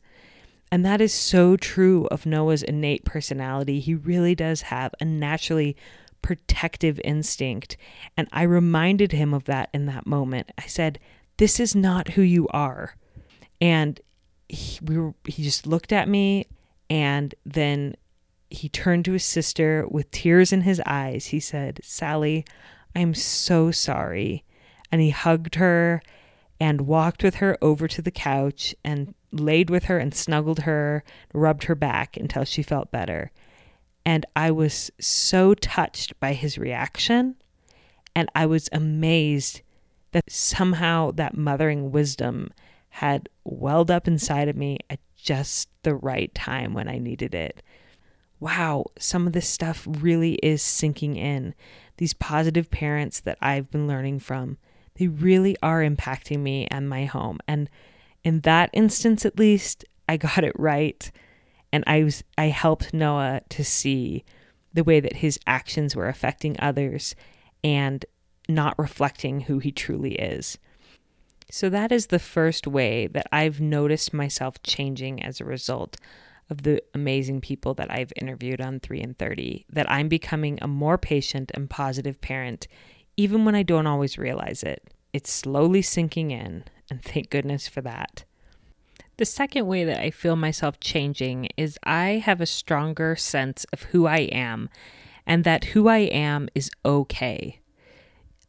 And 0.74 0.84
that 0.88 1.02
is 1.02 1.14
so 1.14 1.56
true 1.56 2.08
of 2.08 2.26
Noah's 2.26 2.64
innate 2.64 3.06
personality. 3.06 3.80
He 3.80 3.94
really 3.94 4.34
does 4.34 4.64
have 4.64 4.96
a 5.00 5.06
naturally 5.06 5.78
protective 6.24 7.00
instinct. 7.04 7.78
And 8.18 8.28
I 8.32 8.42
reminded 8.42 9.12
him 9.12 9.36
of 9.36 9.44
that 9.44 9.70
in 9.72 9.86
that 9.86 10.08
moment. 10.08 10.52
I 10.58 10.66
said, 10.66 10.98
This 11.38 11.60
is 11.60 11.76
not 11.76 12.14
who 12.14 12.24
you 12.24 12.48
are. 12.48 12.96
And 13.62 14.02
he, 14.50 14.80
we 14.82 14.98
were, 14.98 15.14
he 15.26 15.44
just 15.44 15.68
looked 15.68 15.94
at 15.94 16.10
me 16.10 16.48
and 16.90 17.36
then 17.46 17.94
he 18.50 18.68
turned 18.68 19.06
to 19.06 19.14
his 19.14 19.24
sister 19.24 19.86
with 19.88 20.10
tears 20.10 20.52
in 20.52 20.62
his 20.62 20.82
eyes. 20.88 21.28
He 21.28 21.40
said, 21.40 21.82
Sally, 21.84 22.46
I'm 22.96 23.14
so 23.14 23.70
sorry. 23.70 24.44
And 24.92 25.02
he 25.02 25.12
hugged 25.12 25.54
her 25.54 26.02
and 26.60 26.82
walked 26.82 27.24
with 27.24 27.36
her 27.36 27.58
over 27.62 27.88
to 27.88 28.02
the 28.02 28.12
couch 28.12 28.76
and 28.84 29.14
laid 29.32 29.70
with 29.70 29.86
her 29.86 29.98
and 29.98 30.14
snuggled 30.14 30.60
her, 30.60 31.04
rubbed 31.34 31.66
her 31.66 31.76
back 31.76 32.16
until 32.18 32.44
she 32.44 32.64
felt 32.64 32.92
better. 32.92 33.32
And 34.06 34.26
I 34.36 34.52
was 34.52 34.92
so 35.00 35.54
touched 35.54 36.20
by 36.20 36.34
his 36.34 36.58
reaction. 36.58 37.36
And 38.16 38.30
I 38.36 38.46
was 38.46 38.70
amazed 38.72 39.62
that 40.12 40.32
somehow 40.32 41.12
that 41.12 41.36
mothering 41.36 41.92
wisdom 41.92 42.52
had 42.90 43.28
welled 43.44 43.90
up 43.90 44.08
inside 44.08 44.48
of 44.48 44.56
me 44.56 44.78
at 44.90 45.00
just 45.16 45.68
the 45.82 45.96
right 45.96 46.34
time 46.36 46.74
when 46.74 46.88
I 46.88 47.00
needed 47.00 47.34
it. 47.34 47.64
Wow, 48.40 48.86
some 49.00 49.26
of 49.26 49.34
this 49.34 49.48
stuff 49.48 49.88
really 49.88 50.34
is 50.44 50.62
sinking 50.62 51.16
in. 51.16 51.56
These 51.98 52.14
positive 52.14 52.70
parents 52.70 53.20
that 53.22 53.38
I've 53.42 53.72
been 53.72 53.88
learning 53.88 54.20
from, 54.20 54.58
they 54.96 55.08
really 55.08 55.56
are 55.62 55.82
impacting 55.82 56.40
me 56.40 56.68
and 56.70 56.90
my 56.90 57.06
home. 57.06 57.40
And 57.48 57.70
in 58.24 58.42
that 58.42 58.70
instance 58.74 59.26
at 59.26 59.40
least, 59.40 59.86
I 60.08 60.18
got 60.18 60.44
it 60.44 60.58
right. 60.58 61.10
And 61.72 61.84
I 61.88 62.04
was 62.04 62.24
I 62.38 62.46
helped 62.46 62.94
Noah 62.94 63.42
to 63.50 63.64
see 63.64 64.24
the 64.74 64.84
way 64.84 65.00
that 65.00 65.18
his 65.18 65.40
actions 65.48 65.96
were 65.96 66.08
affecting 66.08 66.56
others 66.60 67.16
and 67.64 68.06
not 68.50 68.78
reflecting 68.78 69.42
who 69.42 69.60
he 69.60 69.72
truly 69.72 70.16
is. 70.16 70.58
So 71.50 71.70
that 71.70 71.92
is 71.92 72.08
the 72.08 72.20
first 72.20 72.68
way 72.68 73.08
that 73.08 73.28
I've 73.32 73.62
noticed 73.62 74.14
myself 74.14 74.62
changing 74.64 75.24
as 75.24 75.40
a 75.40 75.46
result 75.46 75.98
of 76.50 76.64
the 76.64 76.82
amazing 76.94 77.42
people 77.42 77.74
that 77.76 77.92
I've 77.92 78.12
interviewed 78.16 78.60
on 78.60 78.80
3 78.80 79.02
and 79.02 79.18
30 79.18 79.66
that 79.70 79.90
I'm 79.90 80.08
becoming 80.08 80.60
a 80.62 80.68
more 80.68 80.98
patient 80.98 81.52
and 81.54 81.70
positive 81.70 82.20
parent, 82.22 82.68
even 83.18 83.46
when 83.46 83.56
I 83.56 83.64
don't 83.64 83.88
always 83.88 84.18
realize 84.18 84.64
it. 84.64 84.94
It's 85.12 85.32
slowly 85.32 85.82
sinking 85.82 86.32
in, 86.32 86.64
and 86.90 87.04
thank 87.04 87.30
goodness 87.30 87.68
for 87.68 87.82
that. 87.82 88.26
The 89.18 89.26
second 89.26 89.68
way 89.68 89.84
that 89.84 90.00
I 90.00 90.10
feel 90.10 90.36
myself 90.36 90.80
changing 90.80 91.50
is 91.56 91.78
I 91.84 92.22
have 92.26 92.42
a 92.42 92.48
stronger 92.48 93.16
sense 93.16 93.66
of 93.72 93.84
who 93.84 94.08
I 94.08 94.20
am 94.32 94.70
and 95.26 95.44
that 95.44 95.66
who 95.66 95.88
I 95.88 96.00
am 96.00 96.50
is 96.56 96.72
okay. 96.84 97.60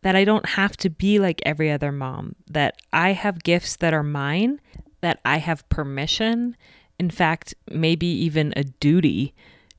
That 0.02 0.16
I 0.16 0.24
don't 0.24 0.50
have 0.50 0.76
to 0.78 0.90
be 0.90 1.18
like 1.18 1.42
every 1.44 1.70
other 1.70 1.92
mom, 1.92 2.34
that 2.50 2.76
I 2.92 3.12
have 3.12 3.42
gifts 3.42 3.76
that 3.76 3.94
are 3.94 4.02
mine, 4.02 4.60
that 5.00 5.20
I 5.24 5.38
have 5.38 5.68
permission, 5.68 6.56
in 6.98 7.10
fact, 7.10 7.54
maybe 7.70 8.06
even 8.06 8.52
a 8.56 8.64
duty 8.64 9.34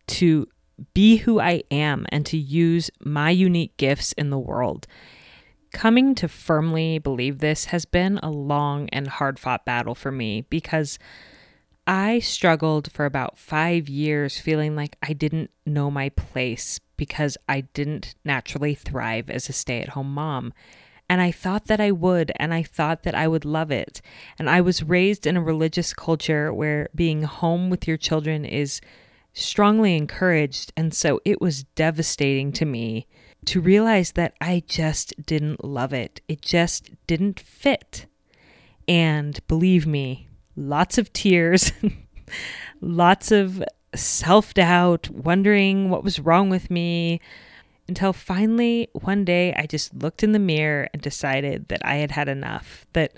to 0.07 0.47
be 0.93 1.17
who 1.17 1.39
I 1.39 1.63
am 1.71 2.05
and 2.09 2.25
to 2.27 2.37
use 2.37 2.91
my 2.99 3.29
unique 3.29 3.77
gifts 3.77 4.11
in 4.13 4.29
the 4.29 4.39
world. 4.39 4.87
Coming 5.71 6.15
to 6.15 6.27
firmly 6.27 6.99
believe 6.99 7.39
this 7.39 7.65
has 7.65 7.85
been 7.85 8.17
a 8.19 8.29
long 8.29 8.87
and 8.89 9.07
hard 9.07 9.37
fought 9.37 9.65
battle 9.65 9.95
for 9.95 10.11
me 10.11 10.41
because 10.49 10.97
I 11.87 12.19
struggled 12.19 12.91
for 12.91 13.05
about 13.05 13.37
five 13.37 13.87
years 13.89 14.39
feeling 14.39 14.75
like 14.75 14.97
I 15.03 15.13
didn't 15.13 15.51
know 15.65 15.91
my 15.91 16.09
place 16.09 16.79
because 16.97 17.37
I 17.47 17.61
didn't 17.61 18.15
naturally 18.23 18.73
thrive 18.73 19.29
as 19.29 19.49
a 19.49 19.53
stay 19.53 19.81
at 19.81 19.89
home 19.89 20.13
mom. 20.13 20.53
And 21.07 21.21
I 21.21 21.31
thought 21.31 21.65
that 21.65 21.79
I 21.79 21.91
would, 21.91 22.31
and 22.37 22.51
I 22.51 22.63
thought 22.63 23.03
that 23.03 23.13
I 23.13 23.27
would 23.27 23.45
love 23.45 23.69
it. 23.69 24.01
And 24.39 24.49
I 24.49 24.61
was 24.61 24.81
raised 24.81 25.27
in 25.27 25.37
a 25.37 25.43
religious 25.43 25.93
culture 25.93 26.51
where 26.51 26.89
being 26.95 27.23
home 27.23 27.69
with 27.69 27.87
your 27.87 27.97
children 27.97 28.43
is 28.43 28.81
strongly 29.35 29.95
encouraged. 29.95 30.73
And 30.75 30.93
so 30.93 31.19
it 31.23 31.39
was 31.39 31.63
devastating 31.75 32.51
to 32.53 32.65
me 32.65 33.05
to 33.45 33.61
realize 33.61 34.13
that 34.13 34.33
I 34.41 34.63
just 34.67 35.13
didn't 35.23 35.63
love 35.63 35.93
it. 35.93 36.21
It 36.27 36.41
just 36.41 36.89
didn't 37.05 37.39
fit. 37.39 38.07
And 38.87 39.39
believe 39.47 39.85
me, 39.85 40.29
lots 40.55 40.97
of 40.97 41.13
tears, 41.13 41.71
lots 42.81 43.31
of 43.31 43.63
self 43.93 44.53
doubt, 44.53 45.09
wondering 45.09 45.89
what 45.89 46.03
was 46.03 46.19
wrong 46.19 46.49
with 46.49 46.71
me, 46.71 47.19
until 47.87 48.13
finally 48.13 48.89
one 48.93 49.25
day 49.25 49.53
I 49.53 49.67
just 49.67 49.93
looked 49.93 50.23
in 50.23 50.31
the 50.31 50.39
mirror 50.39 50.87
and 50.93 51.01
decided 51.01 51.67
that 51.67 51.85
I 51.85 51.95
had 51.95 52.11
had 52.11 52.29
enough, 52.29 52.85
that 52.93 53.13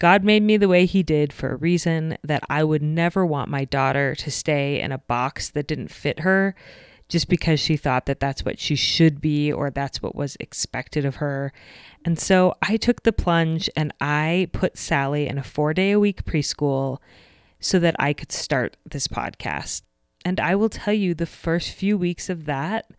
God 0.00 0.24
made 0.24 0.42
me 0.42 0.56
the 0.56 0.66
way 0.66 0.86
He 0.86 1.04
did 1.04 1.32
for 1.32 1.52
a 1.52 1.56
reason, 1.56 2.18
that 2.24 2.42
I 2.48 2.64
would 2.64 2.82
never 2.82 3.24
want 3.24 3.50
my 3.50 3.64
daughter 3.64 4.16
to 4.16 4.30
stay 4.30 4.80
in 4.80 4.90
a 4.90 4.98
box 4.98 5.50
that 5.50 5.68
didn't 5.68 5.92
fit 5.92 6.20
her 6.20 6.56
just 7.08 7.28
because 7.28 7.60
she 7.60 7.76
thought 7.76 8.06
that 8.06 8.20
that's 8.20 8.44
what 8.44 8.58
she 8.58 8.76
should 8.76 9.20
be 9.20 9.52
or 9.52 9.68
that's 9.68 10.00
what 10.00 10.14
was 10.14 10.36
expected 10.40 11.04
of 11.04 11.16
her. 11.16 11.52
And 12.04 12.18
so 12.18 12.54
I 12.62 12.76
took 12.76 13.02
the 13.02 13.12
plunge 13.12 13.68
and 13.76 13.92
I 14.00 14.48
put 14.52 14.78
Sally 14.78 15.26
in 15.26 15.36
a 15.36 15.42
four 15.42 15.74
day 15.74 15.90
a 15.90 16.00
week 16.00 16.24
preschool 16.24 16.98
so 17.58 17.78
that 17.78 17.96
I 17.98 18.12
could 18.14 18.32
start 18.32 18.76
this 18.88 19.06
podcast. 19.06 19.82
And 20.24 20.40
I 20.40 20.54
will 20.54 20.68
tell 20.68 20.94
you, 20.94 21.14
the 21.14 21.26
first 21.26 21.72
few 21.72 21.98
weeks 21.98 22.30
of 22.30 22.46
that 22.46 22.90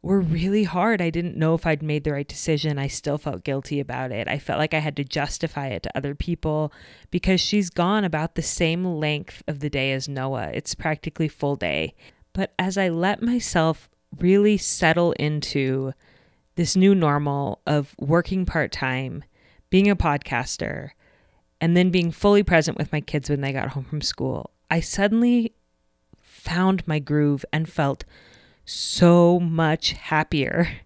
were 0.00 0.20
really 0.20 0.64
hard. 0.64 1.02
I 1.02 1.10
didn't 1.10 1.36
know 1.36 1.54
if 1.54 1.66
I'd 1.66 1.82
made 1.82 2.04
the 2.04 2.12
right 2.12 2.28
decision. 2.28 2.78
I 2.78 2.86
still 2.86 3.18
felt 3.18 3.44
guilty 3.44 3.80
about 3.80 4.12
it. 4.12 4.28
I 4.28 4.38
felt 4.38 4.58
like 4.58 4.74
I 4.74 4.78
had 4.78 4.96
to 4.96 5.04
justify 5.04 5.68
it 5.68 5.82
to 5.82 5.96
other 5.96 6.14
people 6.14 6.72
because 7.10 7.40
she's 7.40 7.70
gone 7.70 8.04
about 8.04 8.34
the 8.34 8.42
same 8.42 8.84
length 8.84 9.42
of 9.48 9.60
the 9.60 9.70
day 9.70 9.92
as 9.92 10.08
Noah. 10.08 10.50
It's 10.54 10.74
practically 10.74 11.28
full 11.28 11.56
day. 11.56 11.94
But 12.32 12.52
as 12.58 12.78
I 12.78 12.88
let 12.88 13.22
myself 13.22 13.88
really 14.18 14.56
settle 14.56 15.12
into 15.12 15.92
this 16.54 16.76
new 16.76 16.94
normal 16.94 17.60
of 17.66 17.94
working 17.98 18.46
part 18.46 18.70
time, 18.70 19.24
being 19.70 19.90
a 19.90 19.96
podcaster, 19.96 20.90
and 21.60 21.76
then 21.76 21.90
being 21.90 22.12
fully 22.12 22.44
present 22.44 22.78
with 22.78 22.92
my 22.92 23.00
kids 23.00 23.28
when 23.28 23.40
they 23.40 23.52
got 23.52 23.70
home 23.70 23.84
from 23.84 24.00
school, 24.00 24.50
I 24.70 24.80
suddenly 24.80 25.54
found 26.20 26.86
my 26.86 27.00
groove 27.00 27.44
and 27.52 27.68
felt 27.68 28.04
so 28.68 29.40
much 29.40 29.92
happier. 29.92 30.68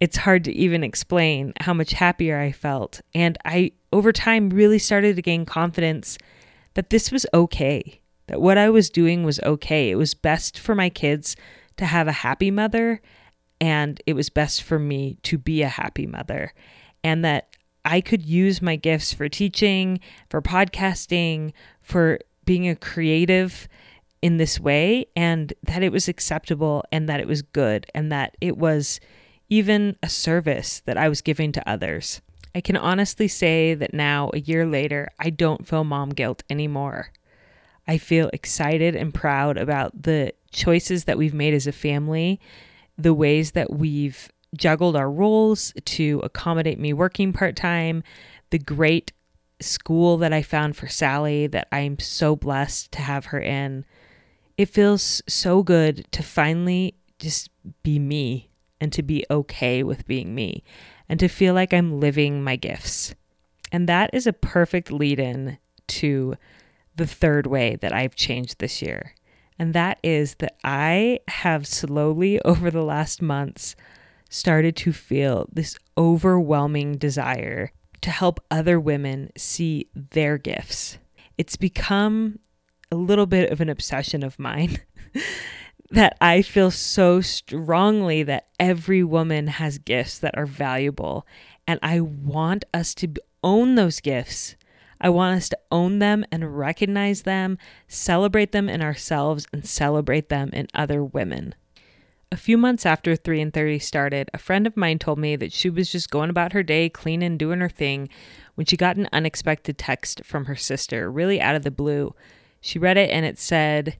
It's 0.00 0.18
hard 0.18 0.44
to 0.44 0.52
even 0.52 0.84
explain 0.84 1.54
how 1.58 1.74
much 1.74 1.90
happier 1.90 2.38
I 2.38 2.52
felt. 2.52 3.00
And 3.16 3.36
I, 3.44 3.72
over 3.92 4.12
time, 4.12 4.48
really 4.48 4.78
started 4.78 5.16
to 5.16 5.22
gain 5.22 5.44
confidence 5.44 6.18
that 6.74 6.90
this 6.90 7.10
was 7.10 7.26
okay, 7.34 8.00
that 8.28 8.40
what 8.40 8.58
I 8.58 8.70
was 8.70 8.90
doing 8.90 9.24
was 9.24 9.40
okay. 9.40 9.90
It 9.90 9.96
was 9.96 10.14
best 10.14 10.56
for 10.56 10.76
my 10.76 10.88
kids 10.88 11.34
to 11.78 11.84
have 11.84 12.06
a 12.06 12.12
happy 12.12 12.52
mother, 12.52 13.00
and 13.60 14.00
it 14.06 14.12
was 14.12 14.30
best 14.30 14.62
for 14.62 14.78
me 14.78 15.18
to 15.24 15.36
be 15.36 15.62
a 15.62 15.68
happy 15.68 16.06
mother. 16.06 16.52
And 17.02 17.24
that 17.24 17.48
I 17.84 18.00
could 18.00 18.24
use 18.24 18.62
my 18.62 18.76
gifts 18.76 19.12
for 19.12 19.28
teaching, 19.28 19.98
for 20.30 20.40
podcasting, 20.40 21.54
for 21.80 22.20
being 22.44 22.68
a 22.68 22.76
creative 22.76 23.66
in 24.22 24.36
this 24.36 24.58
way 24.58 25.06
and 25.14 25.52
that 25.62 25.82
it 25.82 25.92
was 25.92 26.08
acceptable 26.08 26.84
and 26.90 27.08
that 27.08 27.20
it 27.20 27.28
was 27.28 27.42
good 27.42 27.86
and 27.94 28.10
that 28.10 28.36
it 28.40 28.56
was 28.56 29.00
even 29.48 29.96
a 30.02 30.08
service 30.08 30.80
that 30.86 30.96
I 30.96 31.08
was 31.08 31.22
giving 31.22 31.52
to 31.52 31.68
others. 31.68 32.20
I 32.54 32.60
can 32.60 32.76
honestly 32.76 33.28
say 33.28 33.74
that 33.74 33.94
now, 33.94 34.30
a 34.34 34.40
year 34.40 34.66
later, 34.66 35.08
I 35.18 35.30
don't 35.30 35.66
feel 35.66 35.84
mom 35.84 36.10
guilt 36.10 36.42
anymore. 36.50 37.12
I 37.86 37.98
feel 37.98 38.30
excited 38.32 38.94
and 38.96 39.14
proud 39.14 39.56
about 39.56 40.02
the 40.02 40.34
choices 40.50 41.04
that 41.04 41.18
we've 41.18 41.34
made 41.34 41.54
as 41.54 41.66
a 41.66 41.72
family, 41.72 42.40
the 42.96 43.14
ways 43.14 43.52
that 43.52 43.72
we've 43.72 44.30
juggled 44.56 44.96
our 44.96 45.10
roles 45.10 45.72
to 45.84 46.20
accommodate 46.24 46.78
me 46.78 46.92
working 46.92 47.32
part 47.32 47.54
time, 47.54 48.02
the 48.50 48.58
great 48.58 49.12
school 49.60 50.16
that 50.18 50.32
I 50.32 50.42
found 50.42 50.76
for 50.76 50.88
Sally 50.88 51.46
that 51.48 51.68
I'm 51.72 51.98
so 51.98 52.36
blessed 52.36 52.92
to 52.92 53.00
have 53.00 53.26
her 53.26 53.40
in 53.40 53.84
it 54.58 54.68
feels 54.68 55.22
so 55.28 55.62
good 55.62 56.04
to 56.10 56.22
finally 56.22 56.94
just 57.20 57.48
be 57.84 57.98
me 57.98 58.50
and 58.80 58.92
to 58.92 59.02
be 59.02 59.24
okay 59.30 59.82
with 59.84 60.06
being 60.06 60.34
me 60.34 60.64
and 61.08 61.18
to 61.20 61.28
feel 61.28 61.54
like 61.54 61.72
I'm 61.72 62.00
living 62.00 62.42
my 62.42 62.56
gifts. 62.56 63.14
And 63.70 63.88
that 63.88 64.10
is 64.12 64.26
a 64.26 64.32
perfect 64.32 64.90
lead 64.90 65.20
in 65.20 65.58
to 65.86 66.34
the 66.96 67.06
third 67.06 67.46
way 67.46 67.76
that 67.76 67.94
I've 67.94 68.16
changed 68.16 68.58
this 68.58 68.82
year. 68.82 69.14
And 69.60 69.74
that 69.74 69.98
is 70.02 70.34
that 70.36 70.56
I 70.64 71.20
have 71.28 71.66
slowly 71.66 72.40
over 72.42 72.70
the 72.70 72.82
last 72.82 73.22
months 73.22 73.76
started 74.28 74.76
to 74.76 74.92
feel 74.92 75.48
this 75.52 75.76
overwhelming 75.96 76.98
desire 76.98 77.72
to 78.00 78.10
help 78.10 78.40
other 78.50 78.78
women 78.78 79.30
see 79.36 79.88
their 79.94 80.36
gifts. 80.36 80.98
It's 81.36 81.56
become 81.56 82.38
a 82.90 82.96
little 82.96 83.26
bit 83.26 83.50
of 83.50 83.60
an 83.60 83.68
obsession 83.68 84.22
of 84.22 84.38
mine 84.38 84.78
that 85.90 86.16
I 86.20 86.42
feel 86.42 86.70
so 86.70 87.20
strongly 87.20 88.22
that 88.24 88.48
every 88.58 89.02
woman 89.02 89.46
has 89.46 89.78
gifts 89.78 90.18
that 90.18 90.36
are 90.36 90.46
valuable. 90.46 91.26
And 91.66 91.78
I 91.82 92.00
want 92.00 92.64
us 92.72 92.94
to 92.96 93.12
own 93.42 93.74
those 93.74 94.00
gifts. 94.00 94.56
I 95.00 95.10
want 95.10 95.36
us 95.36 95.48
to 95.50 95.58
own 95.70 96.00
them 96.00 96.24
and 96.32 96.58
recognize 96.58 97.22
them, 97.22 97.58
celebrate 97.86 98.52
them 98.52 98.68
in 98.68 98.82
ourselves, 98.82 99.46
and 99.52 99.66
celebrate 99.66 100.28
them 100.28 100.50
in 100.52 100.66
other 100.74 101.04
women. 101.04 101.54
A 102.30 102.36
few 102.36 102.58
months 102.58 102.84
after 102.84 103.16
3 103.16 103.40
and 103.40 103.54
30 103.54 103.78
started, 103.78 104.28
a 104.34 104.38
friend 104.38 104.66
of 104.66 104.76
mine 104.76 104.98
told 104.98 105.18
me 105.18 105.34
that 105.36 105.52
she 105.52 105.70
was 105.70 105.90
just 105.90 106.10
going 106.10 106.28
about 106.28 106.52
her 106.52 106.62
day, 106.62 106.90
cleaning, 106.90 107.38
doing 107.38 107.60
her 107.60 107.70
thing, 107.70 108.08
when 108.54 108.66
she 108.66 108.76
got 108.76 108.96
an 108.96 109.08
unexpected 109.12 109.78
text 109.78 110.22
from 110.24 110.44
her 110.44 110.56
sister, 110.56 111.10
really 111.10 111.40
out 111.40 111.54
of 111.54 111.62
the 111.62 111.70
blue. 111.70 112.14
She 112.60 112.78
read 112.78 112.96
it 112.96 113.10
and 113.10 113.24
it 113.24 113.38
said, 113.38 113.98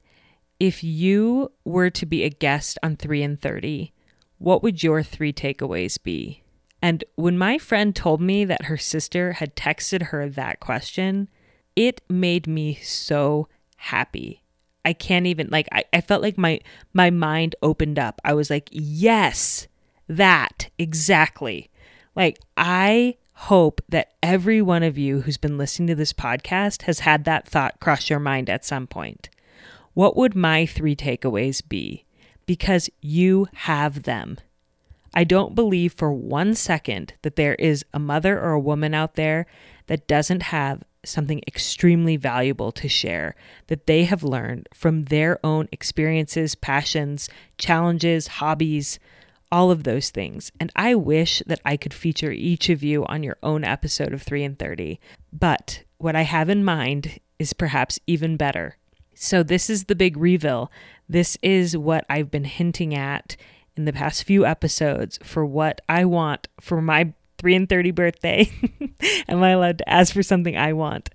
If 0.59 0.83
you 0.83 1.51
were 1.63 1.89
to 1.89 2.05
be 2.05 2.23
a 2.23 2.29
guest 2.29 2.77
on 2.83 2.95
3 2.95 3.23
and 3.23 3.41
30, 3.41 3.93
what 4.37 4.63
would 4.63 4.83
your 4.83 5.03
three 5.03 5.33
takeaways 5.33 6.01
be? 6.01 6.43
And 6.81 7.03
when 7.15 7.37
my 7.37 7.57
friend 7.57 7.95
told 7.95 8.21
me 8.21 8.45
that 8.45 8.65
her 8.65 8.77
sister 8.77 9.33
had 9.33 9.55
texted 9.55 10.07
her 10.07 10.29
that 10.29 10.59
question, 10.59 11.27
it 11.75 12.01
made 12.09 12.47
me 12.47 12.75
so 12.75 13.47
happy. 13.75 14.43
I 14.85 14.93
can't 14.93 15.27
even 15.27 15.49
like 15.51 15.67
I, 15.71 15.83
I 15.91 16.01
felt 16.01 16.21
like 16.21 16.37
my 16.37 16.61
my 16.93 17.09
mind 17.09 17.55
opened 17.61 17.99
up. 17.99 18.21
I 18.23 18.33
was 18.33 18.49
like, 18.49 18.69
yes, 18.71 19.67
that 20.07 20.69
exactly. 20.77 21.69
Like 22.15 22.39
I 22.55 23.17
hope 23.43 23.81
that 23.87 24.11
every 24.21 24.61
one 24.61 24.83
of 24.83 24.97
you 24.97 25.21
who's 25.21 25.37
been 25.37 25.57
listening 25.57 25.87
to 25.87 25.95
this 25.95 26.11
podcast 26.11 26.81
has 26.81 26.99
had 26.99 27.23
that 27.23 27.47
thought 27.47 27.79
cross 27.79 28.09
your 28.09 28.19
mind 28.19 28.49
at 28.49 28.65
some 28.65 28.85
point. 28.85 29.29
What 29.93 30.17
would 30.17 30.35
my 30.35 30.65
three 30.65 30.93
takeaways 30.93 31.61
be? 31.67 32.03
Because 32.45 32.89
you 32.99 33.47
have 33.53 34.03
them. 34.03 34.39
I 35.13 35.23
don't 35.23 35.55
believe 35.55 35.93
for 35.93 36.11
one 36.11 36.53
second 36.53 37.13
that 37.21 37.37
there 37.37 37.55
is 37.55 37.85
a 37.93 37.99
mother 37.99 38.37
or 38.37 38.51
a 38.51 38.59
woman 38.59 38.93
out 38.93 39.15
there 39.15 39.45
that 39.87 40.05
doesn't 40.05 40.43
have 40.43 40.83
something 41.05 41.41
extremely 41.47 42.17
valuable 42.17 42.73
to 42.73 42.89
share 42.89 43.35
that 43.67 43.87
they 43.87 44.03
have 44.03 44.21
learned 44.21 44.67
from 44.73 45.03
their 45.03 45.39
own 45.45 45.69
experiences, 45.71 46.55
passions, 46.55 47.29
challenges, 47.57 48.27
hobbies, 48.27 48.99
all 49.51 49.71
of 49.71 49.83
those 49.83 50.09
things. 50.09 50.51
And 50.59 50.71
I 50.75 50.95
wish 50.95 51.41
that 51.45 51.61
I 51.65 51.77
could 51.77 51.93
feature 51.93 52.31
each 52.31 52.69
of 52.69 52.83
you 52.83 53.05
on 53.05 53.23
your 53.23 53.37
own 53.43 53.63
episode 53.63 54.13
of 54.13 54.21
3 54.21 54.43
and 54.43 54.59
30. 54.59 54.99
But 55.31 55.83
what 55.97 56.15
I 56.15 56.21
have 56.21 56.49
in 56.49 56.63
mind 56.63 57.19
is 57.37 57.53
perhaps 57.53 57.99
even 58.07 58.37
better. 58.37 58.77
So, 59.15 59.43
this 59.43 59.69
is 59.69 59.85
the 59.85 59.95
big 59.95 60.15
reveal. 60.15 60.71
This 61.09 61.37
is 61.41 61.75
what 61.75 62.05
I've 62.09 62.31
been 62.31 62.45
hinting 62.45 62.95
at 62.95 63.35
in 63.75 63.85
the 63.85 63.93
past 63.93 64.23
few 64.23 64.45
episodes 64.45 65.19
for 65.23 65.45
what 65.45 65.81
I 65.89 66.05
want 66.05 66.47
for 66.59 66.81
my 66.81 67.13
3 67.37 67.55
and 67.55 67.69
30 67.69 67.91
birthday. 67.91 68.51
Am 69.27 69.43
I 69.43 69.51
allowed 69.51 69.79
to 69.79 69.89
ask 69.89 70.13
for 70.13 70.23
something 70.23 70.57
I 70.57 70.73
want? 70.73 71.09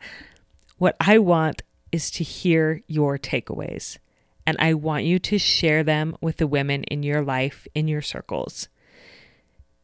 What 0.78 0.96
I 1.00 1.18
want 1.18 1.62
is 1.92 2.10
to 2.12 2.24
hear 2.24 2.82
your 2.86 3.18
takeaways. 3.18 3.98
And 4.46 4.56
I 4.58 4.74
want 4.74 5.04
you 5.04 5.18
to 5.20 5.38
share 5.38 5.82
them 5.82 6.16
with 6.20 6.36
the 6.36 6.46
women 6.46 6.84
in 6.84 7.02
your 7.02 7.22
life, 7.22 7.66
in 7.74 7.88
your 7.88 8.02
circles. 8.02 8.68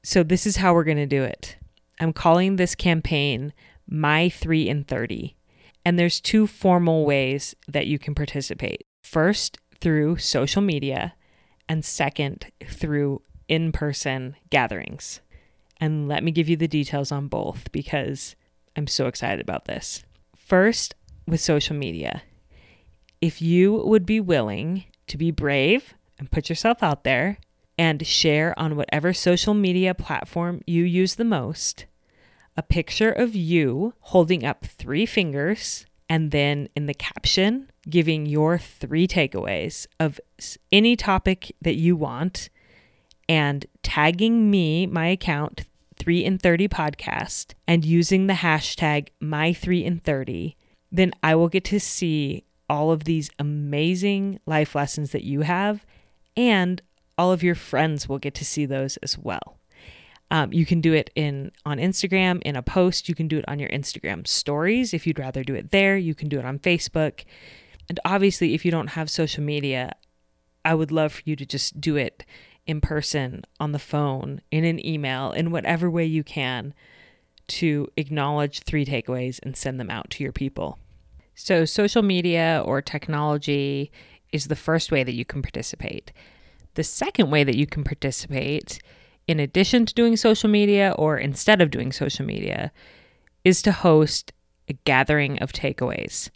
So, 0.02 0.22
this 0.22 0.46
is 0.46 0.56
how 0.56 0.74
we're 0.74 0.84
going 0.84 0.96
to 0.96 1.06
do 1.06 1.24
it. 1.24 1.56
I'm 1.98 2.12
calling 2.12 2.56
this 2.56 2.74
campaign 2.74 3.52
My 3.88 4.28
3 4.28 4.68
in 4.68 4.84
30. 4.84 5.36
And 5.84 5.98
there's 5.98 6.20
two 6.20 6.46
formal 6.46 7.04
ways 7.04 7.54
that 7.68 7.86
you 7.86 7.98
can 7.98 8.14
participate. 8.14 8.86
First, 9.02 9.58
through 9.80 10.18
social 10.18 10.62
media, 10.62 11.14
and 11.68 11.84
second, 11.84 12.50
through 12.66 13.22
in 13.48 13.72
person 13.72 14.36
gatherings. 14.50 15.20
And 15.80 16.08
let 16.08 16.22
me 16.22 16.30
give 16.30 16.48
you 16.48 16.56
the 16.56 16.68
details 16.68 17.10
on 17.10 17.28
both 17.28 17.70
because 17.72 18.36
I'm 18.76 18.86
so 18.86 19.06
excited 19.06 19.40
about 19.40 19.64
this. 19.64 20.04
First, 20.36 20.94
with 21.26 21.40
social 21.40 21.76
media, 21.76 22.22
if 23.20 23.42
you 23.42 23.74
would 23.74 24.06
be 24.06 24.20
willing 24.20 24.84
to 25.06 25.18
be 25.18 25.30
brave 25.30 25.94
and 26.18 26.30
put 26.30 26.48
yourself 26.48 26.82
out 26.82 27.04
there 27.04 27.38
and 27.78 28.06
share 28.06 28.58
on 28.58 28.76
whatever 28.76 29.12
social 29.12 29.54
media 29.54 29.94
platform 29.94 30.60
you 30.66 30.84
use 30.84 31.14
the 31.14 31.24
most, 31.24 31.86
a 32.56 32.62
picture 32.62 33.10
of 33.10 33.34
you 33.34 33.94
holding 34.00 34.44
up 34.44 34.64
three 34.64 35.06
fingers 35.06 35.86
and 36.08 36.30
then 36.30 36.68
in 36.74 36.86
the 36.86 36.94
caption, 36.94 37.70
giving 37.88 38.26
your 38.26 38.58
three 38.58 39.06
takeaways 39.06 39.86
of 39.98 40.20
any 40.72 40.96
topic 40.96 41.54
that 41.62 41.76
you 41.76 41.96
want 41.96 42.50
and 43.28 43.64
tagging 43.82 44.50
me, 44.50 44.86
my 44.86 45.06
account, 45.06 45.64
3 46.00 46.24
in 46.24 46.38
30 46.38 46.66
podcast, 46.66 47.54
and 47.68 47.84
using 47.84 48.26
the 48.26 48.34
hashtag 48.34 49.10
my3 49.22 49.84
in 49.84 49.98
30, 50.00 50.56
then 50.90 51.12
I 51.22 51.36
will 51.36 51.48
get 51.48 51.64
to 51.66 51.78
see 51.78 52.44
all 52.70 52.92
of 52.92 53.04
these 53.04 53.28
amazing 53.38 54.38
life 54.46 54.76
lessons 54.76 55.10
that 55.10 55.24
you 55.24 55.40
have, 55.40 55.84
and 56.36 56.80
all 57.18 57.32
of 57.32 57.42
your 57.42 57.56
friends 57.56 58.08
will 58.08 58.20
get 58.20 58.32
to 58.36 58.44
see 58.44 58.64
those 58.64 58.96
as 58.98 59.18
well. 59.18 59.58
Um, 60.30 60.52
you 60.52 60.64
can 60.64 60.80
do 60.80 60.92
it 60.92 61.10
in 61.16 61.50
on 61.66 61.78
Instagram 61.78 62.40
in 62.42 62.54
a 62.54 62.62
post. 62.62 63.08
You 63.08 63.16
can 63.16 63.26
do 63.26 63.38
it 63.38 63.44
on 63.48 63.58
your 63.58 63.68
Instagram 63.70 64.24
stories 64.26 64.94
if 64.94 65.04
you'd 65.04 65.18
rather 65.18 65.42
do 65.42 65.56
it 65.56 65.72
there. 65.72 65.98
You 65.98 66.14
can 66.14 66.28
do 66.28 66.38
it 66.38 66.44
on 66.44 66.60
Facebook. 66.60 67.24
And 67.88 67.98
obviously, 68.04 68.54
if 68.54 68.64
you 68.64 68.70
don't 68.70 68.90
have 68.90 69.10
social 69.10 69.42
media, 69.42 69.92
I 70.64 70.74
would 70.74 70.92
love 70.92 71.14
for 71.14 71.22
you 71.24 71.34
to 71.34 71.44
just 71.44 71.80
do 71.80 71.96
it 71.96 72.24
in 72.66 72.80
person, 72.80 73.42
on 73.58 73.72
the 73.72 73.80
phone, 73.80 74.42
in 74.52 74.64
an 74.64 74.84
email, 74.86 75.32
in 75.32 75.50
whatever 75.50 75.90
way 75.90 76.04
you 76.04 76.22
can 76.22 76.72
to 77.48 77.88
acknowledge 77.96 78.60
three 78.60 78.86
takeaways 78.86 79.40
and 79.42 79.56
send 79.56 79.80
them 79.80 79.90
out 79.90 80.08
to 80.10 80.22
your 80.22 80.32
people. 80.32 80.78
So, 81.42 81.64
social 81.64 82.02
media 82.02 82.62
or 82.64 82.82
technology 82.82 83.90
is 84.32 84.48
the 84.48 84.56
first 84.56 84.92
way 84.92 85.04
that 85.04 85.14
you 85.14 85.24
can 85.24 85.42
participate. 85.42 86.12
The 86.74 86.84
second 86.84 87.30
way 87.30 87.44
that 87.44 87.56
you 87.56 87.66
can 87.66 87.82
participate 87.82 88.80
in 89.30 89.38
addition 89.38 89.86
to 89.86 89.94
doing 89.94 90.16
social 90.16 90.50
media 90.50 90.92
or 90.98 91.16
instead 91.16 91.62
of 91.62 91.70
doing 91.70 91.92
social 91.92 92.26
media, 92.26 92.72
is 93.44 93.62
to 93.62 93.70
host 93.70 94.32
a 94.68 94.72
gathering 94.84 95.38
of 95.38 95.52
takeaways. 95.52 96.30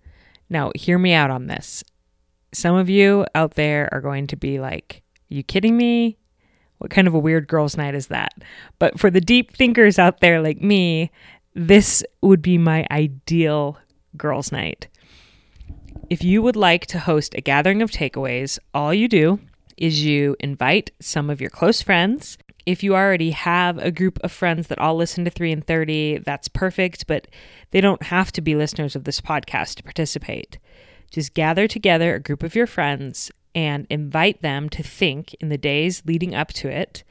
Now, 0.48 0.70
hear 0.76 0.96
me 0.96 1.12
out 1.12 1.28
on 1.28 1.48
this. 1.48 1.82
Some 2.52 2.76
of 2.76 2.88
you 2.88 3.26
out 3.34 3.54
there 3.54 3.88
are 3.90 4.00
going 4.00 4.28
to 4.28 4.36
be 4.36 4.60
like, 4.60 5.02
Are 5.28 5.34
you 5.34 5.42
kidding 5.42 5.76
me? 5.76 6.18
What 6.78 6.92
kind 6.92 7.08
of 7.08 7.14
a 7.14 7.18
weird 7.18 7.48
girls' 7.48 7.76
night 7.76 7.96
is 7.96 8.06
that? 8.08 8.32
But 8.78 9.00
for 9.00 9.10
the 9.10 9.20
deep 9.20 9.56
thinkers 9.56 9.98
out 9.98 10.20
there 10.20 10.40
like 10.40 10.60
me, 10.60 11.10
this 11.54 12.04
would 12.20 12.42
be 12.42 12.58
my 12.58 12.86
ideal 12.92 13.76
girls' 14.16 14.52
night. 14.52 14.86
If 16.10 16.22
you 16.22 16.42
would 16.42 16.56
like 16.56 16.86
to 16.88 16.98
host 16.98 17.34
a 17.34 17.40
gathering 17.40 17.82
of 17.82 17.90
takeaways, 17.90 18.58
all 18.72 18.92
you 18.92 19.08
do 19.08 19.40
is 19.76 20.04
you 20.04 20.36
invite 20.38 20.90
some 21.00 21.30
of 21.30 21.40
your 21.40 21.50
close 21.50 21.82
friends 21.82 22.38
if 22.66 22.82
you 22.82 22.94
already 22.94 23.30
have 23.30 23.78
a 23.78 23.90
group 23.90 24.18
of 24.22 24.32
friends 24.32 24.68
that 24.68 24.78
all 24.78 24.96
listen 24.96 25.24
to 25.24 25.30
3 25.30 25.52
and 25.52 25.66
30, 25.66 26.18
that's 26.18 26.48
perfect, 26.48 27.06
but 27.06 27.28
they 27.70 27.80
don't 27.80 28.04
have 28.04 28.32
to 28.32 28.40
be 28.40 28.54
listeners 28.54 28.96
of 28.96 29.04
this 29.04 29.20
podcast 29.20 29.76
to 29.76 29.82
participate. 29.82 30.58
Just 31.10 31.34
gather 31.34 31.68
together 31.68 32.14
a 32.14 32.20
group 32.20 32.42
of 32.42 32.54
your 32.54 32.66
friends 32.66 33.30
and 33.54 33.86
invite 33.90 34.42
them 34.42 34.68
to 34.70 34.82
think 34.82 35.34
in 35.40 35.48
the 35.48 35.58
days 35.58 36.02
leading 36.06 36.34
up 36.34 36.48
to 36.54 36.68
it 36.68 37.04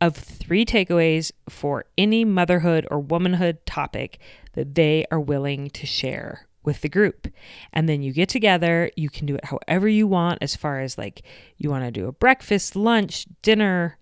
of 0.00 0.16
three 0.16 0.64
takeaways 0.64 1.32
for 1.48 1.84
any 1.98 2.24
motherhood 2.24 2.86
or 2.90 2.98
womanhood 2.98 3.64
topic 3.66 4.18
that 4.52 4.74
they 4.74 5.06
are 5.10 5.20
willing 5.20 5.70
to 5.70 5.86
share 5.86 6.46
with 6.64 6.80
the 6.80 6.88
group. 6.88 7.28
And 7.72 7.88
then 7.88 8.02
you 8.02 8.12
get 8.12 8.28
together, 8.28 8.90
you 8.96 9.10
can 9.10 9.26
do 9.26 9.36
it 9.36 9.44
however 9.44 9.88
you 9.88 10.06
want, 10.06 10.38
as 10.40 10.56
far 10.56 10.80
as 10.80 10.98
like 10.98 11.22
you 11.56 11.70
want 11.70 11.84
to 11.84 11.90
do 11.90 12.06
a 12.06 12.12
breakfast, 12.12 12.74
lunch, 12.76 13.26
dinner, 13.42 13.98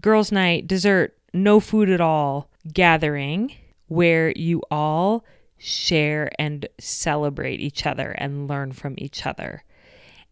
girls' 0.00 0.32
night, 0.32 0.66
dessert, 0.66 1.16
no 1.34 1.60
food 1.60 1.88
at 1.88 2.00
all 2.00 2.50
gathering 2.72 3.54
where 3.88 4.30
you 4.32 4.62
all 4.70 5.24
share 5.58 6.30
and 6.38 6.68
celebrate 6.78 7.60
each 7.60 7.86
other 7.86 8.10
and 8.12 8.48
learn 8.48 8.72
from 8.72 8.94
each 8.98 9.26
other. 9.26 9.64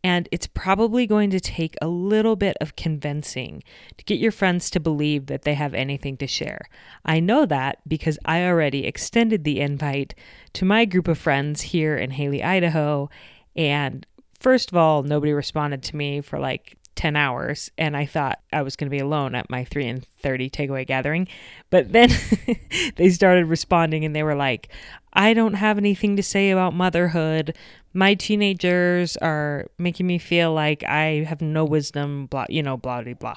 And 0.03 0.29
it's 0.33 0.47
probably 0.47 1.07
going 1.07 1.31
to 1.31 1.41
take 1.41 1.77
a 1.83 1.89
little 1.89 2.37
bit 2.37 2.57
of 2.61 2.77
convincing 2.77 3.63
to 3.99 4.05
get 4.05 4.19
your 4.19 4.33
friends 4.33 4.71
to 4.71 4.81
believe 4.81 5.27
that 5.27 5.43
they 5.43 5.55
have 5.55 5.75
anything 5.75 6.17
to 6.19 6.27
share. 6.27 6.69
I 7.05 7.21
know 7.21 7.45
that 7.47 7.87
because 7.87 8.19
I 8.25 8.45
already 8.45 8.87
extended 8.87 9.45
the 9.45 9.61
invite 9.61 10.15
to 10.55 10.65
my 10.65 10.87
group 10.87 11.07
of 11.07 11.19
friends 11.19 11.61
here 11.61 11.97
in 11.97 12.13
Hailey, 12.13 12.43
Idaho. 12.43 13.11
And 13.55 14.07
first 14.39 14.71
of 14.71 14.77
all, 14.77 15.03
nobody 15.03 15.33
responded 15.33 15.83
to 15.85 15.97
me 15.97 16.23
for 16.23 16.39
like 16.39 16.79
10 17.01 17.17
hours 17.17 17.71
and 17.79 17.97
I 17.97 18.05
thought 18.05 18.41
I 18.53 18.61
was 18.61 18.77
going 18.77 18.87
to 18.87 18.95
be 18.95 18.99
alone 18.99 19.35
at 19.35 19.49
my 19.49 19.65
3 19.65 19.87
and 19.87 20.07
30 20.23 20.51
takeaway 20.51 20.87
gathering. 20.87 21.29
But 21.71 21.93
then 21.93 22.11
they 22.97 23.09
started 23.09 23.47
responding 23.47 24.05
and 24.05 24.15
they 24.15 24.23
were 24.23 24.35
like, 24.35 24.69
I 25.13 25.33
don't 25.33 25.55
have 25.55 25.79
anything 25.79 26.17
to 26.17 26.23
say 26.23 26.51
about 26.51 26.75
motherhood. 26.75 27.57
My 27.93 28.15
teenagers 28.15 29.17
are 29.17 29.67
making 29.77 30.07
me 30.07 30.19
feel 30.19 30.53
like 30.53 30.85
I 30.85 31.25
have 31.25 31.41
no 31.41 31.65
wisdom, 31.65 32.27
blah, 32.27 32.47
you 32.49 32.63
know, 32.63 32.77
blah, 32.77 33.03
blah, 33.03 33.15
blah. 33.15 33.35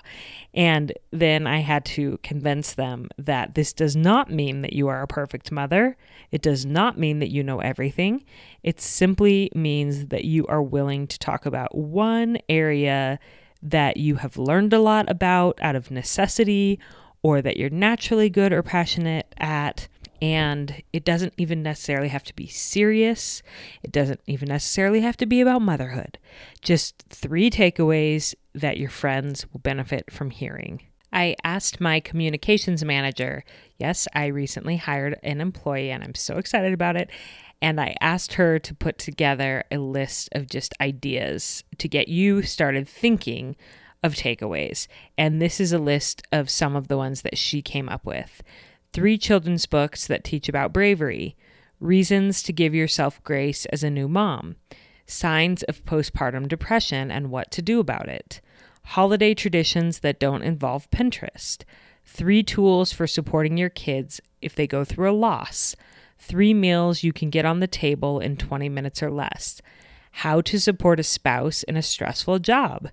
And 0.53 0.93
then 1.11 1.47
I 1.47 1.59
had 1.59 1.85
to 1.85 2.19
convince 2.21 2.73
them 2.73 3.09
that 3.17 3.55
this 3.55 3.73
does 3.73 3.95
not 3.95 4.31
mean 4.31 4.61
that 4.61 4.73
you 4.73 4.87
are 4.89 5.01
a 5.01 5.07
perfect 5.07 5.51
mother. 5.51 5.97
It 6.31 6.43
does 6.43 6.65
not 6.65 6.99
mean 6.99 7.19
that 7.19 7.31
you 7.31 7.43
know 7.43 7.59
everything. 7.59 8.23
It 8.61 8.79
simply 8.79 9.49
means 9.55 10.07
that 10.07 10.25
you 10.25 10.45
are 10.45 10.61
willing 10.61 11.07
to 11.07 11.17
talk 11.17 11.47
about 11.47 11.75
one 11.75 12.37
area 12.47 13.19
that 13.63 13.97
you 13.97 14.17
have 14.17 14.37
learned 14.37 14.73
a 14.73 14.79
lot 14.79 15.09
about 15.09 15.57
out 15.61 15.75
of 15.75 15.89
necessity 15.89 16.79
or 17.23 17.41
that 17.41 17.57
you're 17.57 17.69
naturally 17.69 18.29
good 18.29 18.53
or 18.53 18.61
passionate 18.61 19.33
at. 19.37 19.87
And 20.23 20.81
it 20.93 21.03
doesn't 21.03 21.33
even 21.37 21.63
necessarily 21.63 22.07
have 22.07 22.23
to 22.23 22.33
be 22.33 22.47
serious. 22.47 23.43
It 23.83 23.91
doesn't 23.91 24.21
even 24.25 24.47
necessarily 24.47 25.01
have 25.01 25.17
to 25.17 25.25
be 25.25 25.41
about 25.41 25.61
motherhood. 25.61 26.17
Just 26.61 27.03
three 27.09 27.49
takeaways 27.49 28.33
that 28.55 28.77
your 28.77 28.89
friends 28.89 29.45
will 29.51 29.59
benefit 29.59 30.09
from 30.09 30.29
hearing. 30.29 30.81
I 31.11 31.35
asked 31.43 31.81
my 31.81 31.99
communications 31.99 32.85
manager, 32.85 33.43
yes, 33.77 34.07
I 34.15 34.27
recently 34.27 34.77
hired 34.77 35.19
an 35.23 35.41
employee 35.41 35.91
and 35.91 36.01
I'm 36.01 36.15
so 36.15 36.37
excited 36.37 36.71
about 36.71 36.95
it 36.95 37.09
and 37.61 37.81
I 37.81 37.97
asked 37.99 38.35
her 38.35 38.59
to 38.59 38.73
put 38.73 38.97
together 38.97 39.65
a 39.71 39.77
list 39.77 40.29
of 40.31 40.49
just 40.49 40.73
ideas 40.79 41.65
to 41.79 41.89
get 41.89 42.07
you 42.07 42.43
started 42.43 42.87
thinking 42.87 43.57
of 44.01 44.15
takeaways. 44.15 44.87
And 45.17 45.41
this 45.41 45.59
is 45.59 45.73
a 45.73 45.79
list 45.79 46.21
of 46.31 46.49
some 46.49 46.77
of 46.77 46.87
the 46.87 46.97
ones 46.97 47.23
that 47.23 47.37
she 47.37 47.61
came 47.61 47.89
up 47.89 48.05
with 48.05 48.41
three 48.93 49.17
children's 49.17 49.65
books 49.65 50.07
that 50.07 50.23
teach 50.23 50.47
about 50.47 50.71
bravery, 50.71 51.35
reasons 51.79 52.41
to 52.43 52.53
give 52.53 52.73
yourself 52.73 53.21
grace 53.23 53.65
as 53.65 53.83
a 53.83 53.89
new 53.89 54.07
mom, 54.07 54.55
signs 55.05 55.63
of 55.63 55.83
postpartum 55.83 56.47
depression 56.47 57.11
and 57.11 57.29
what 57.29 57.51
to 57.51 57.61
do 57.61 57.79
about 57.79 58.07
it, 58.07 58.39
holiday 58.85 59.33
traditions 59.33 59.99
that 59.99 60.19
don't 60.19 60.43
involve 60.43 60.89
Pinterest, 60.91 61.63
three 62.05 62.43
tools 62.43 62.93
for 62.93 63.07
supporting 63.07 63.57
your 63.57 63.69
kids 63.69 64.21
if 64.41 64.55
they 64.55 64.67
go 64.67 64.85
through 64.85 65.09
a 65.09 65.11
loss 65.11 65.75
three 66.23 66.53
meals 66.53 67.03
you 67.03 67.11
can 67.11 67.29
get 67.29 67.45
on 67.45 67.59
the 67.59 67.67
table 67.67 68.19
in 68.19 68.37
20 68.37 68.69
minutes 68.69 69.03
or 69.03 69.11
less, 69.11 69.61
how 70.11 70.39
to 70.41 70.59
support 70.59 70.99
a 70.99 71.03
spouse 71.03 71.63
in 71.63 71.75
a 71.75 71.81
stressful 71.81 72.39
job, 72.39 72.89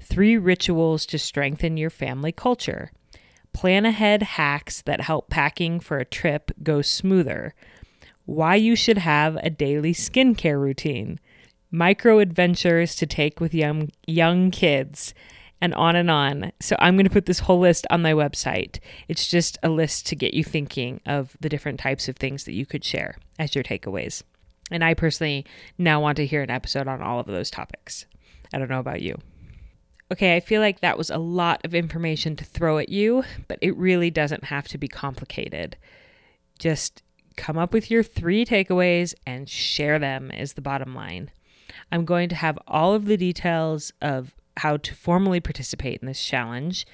three 0.00 0.36
rituals 0.36 1.06
to 1.06 1.18
strengthen 1.18 1.76
your 1.76 1.90
family 1.90 2.32
culture, 2.32 2.92
plan 3.54 3.86
ahead 3.86 4.22
hacks 4.22 4.82
that 4.82 5.00
help 5.00 5.30
packing 5.30 5.80
for 5.80 5.98
a 5.98 6.04
trip 6.04 6.50
go 6.62 6.82
smoother, 6.82 7.54
why 8.26 8.56
you 8.56 8.76
should 8.76 8.98
have 8.98 9.36
a 9.36 9.48
daily 9.48 9.94
skincare 9.94 10.60
routine, 10.60 11.18
micro 11.70 12.18
adventures 12.18 12.94
to 12.96 13.06
take 13.06 13.40
with 13.40 13.54
young 13.54 13.90
young 14.06 14.50
kids, 14.50 15.14
and 15.60 15.72
on 15.74 15.96
and 15.96 16.10
on. 16.10 16.52
So 16.60 16.76
I'm 16.78 16.96
going 16.96 17.06
to 17.06 17.10
put 17.10 17.26
this 17.26 17.38
whole 17.40 17.60
list 17.60 17.86
on 17.88 18.02
my 18.02 18.12
website. 18.12 18.80
It's 19.08 19.26
just 19.26 19.56
a 19.62 19.70
list 19.70 20.06
to 20.08 20.16
get 20.16 20.34
you 20.34 20.44
thinking 20.44 21.00
of 21.06 21.36
the 21.40 21.48
different 21.48 21.80
types 21.80 22.08
of 22.08 22.16
things 22.16 22.44
that 22.44 22.52
you 22.52 22.66
could 22.66 22.84
share 22.84 23.16
as 23.38 23.54
your 23.54 23.64
takeaways. 23.64 24.22
And 24.70 24.84
I 24.84 24.94
personally 24.94 25.46
now 25.78 26.00
want 26.00 26.16
to 26.16 26.26
hear 26.26 26.42
an 26.42 26.50
episode 26.50 26.88
on 26.88 27.00
all 27.02 27.20
of 27.20 27.26
those 27.26 27.50
topics. 27.50 28.06
I 28.52 28.58
don't 28.58 28.70
know 28.70 28.80
about 28.80 29.02
you. 29.02 29.16
Okay, 30.12 30.36
I 30.36 30.40
feel 30.40 30.60
like 30.60 30.80
that 30.80 30.98
was 30.98 31.10
a 31.10 31.18
lot 31.18 31.64
of 31.64 31.74
information 31.74 32.36
to 32.36 32.44
throw 32.44 32.78
at 32.78 32.90
you, 32.90 33.24
but 33.48 33.58
it 33.62 33.76
really 33.76 34.10
doesn't 34.10 34.44
have 34.44 34.68
to 34.68 34.78
be 34.78 34.88
complicated. 34.88 35.76
Just 36.58 37.02
come 37.36 37.56
up 37.56 37.72
with 37.72 37.90
your 37.90 38.02
three 38.02 38.44
takeaways 38.44 39.14
and 39.26 39.48
share 39.48 39.98
them, 39.98 40.30
is 40.30 40.52
the 40.52 40.60
bottom 40.60 40.94
line. 40.94 41.30
I'm 41.90 42.04
going 42.04 42.28
to 42.28 42.34
have 42.36 42.58
all 42.68 42.94
of 42.94 43.06
the 43.06 43.16
details 43.16 43.92
of 44.02 44.34
how 44.58 44.76
to 44.76 44.94
formally 44.94 45.40
participate 45.40 46.00
in 46.00 46.06
this 46.06 46.24
challenge 46.24 46.86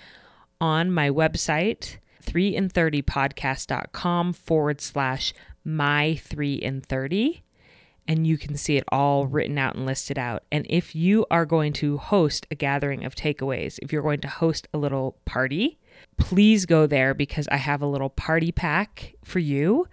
on 0.61 0.93
my 0.93 1.11
website, 1.11 1.97
3 2.23 2.55
in 2.55 2.69
30podcast.com 2.69 4.33
forward 4.33 4.81
slash 4.81 5.35
my 5.65 6.15
3 6.17 6.55
in 6.55 6.81
30 6.81 7.43
and 8.09 8.27
you 8.27 8.37
can 8.37 8.57
see 8.57 8.77
it 8.77 8.85
all 8.91 9.27
written 9.27 9.59
out 9.59 9.77
and 9.77 9.87
listed 9.87 10.19
out. 10.19 10.43
And 10.51 10.67
if 10.69 10.95
you 10.95 11.27
are 11.31 11.47
going 11.47 11.73
to 11.75 11.99
host 11.99 12.47
a 12.51 12.55
gathering 12.55 13.05
of 13.05 13.15
takeaways, 13.15 13.79
if 13.83 13.93
you're 13.93 14.03
going 14.03 14.21
to 14.21 14.29
host 14.29 14.69
a 14.75 14.79
little 14.79 15.17
party, 15.25 15.79
please 16.19 16.67
go 16.67 16.87
there 16.87 17.15
because 17.15 17.47
I 17.49 17.57
have 17.57 17.83
a 17.83 17.87
little 17.87 18.11
party 18.11 18.53
pack 18.53 19.15
for 19.25 19.39
you 19.39 19.87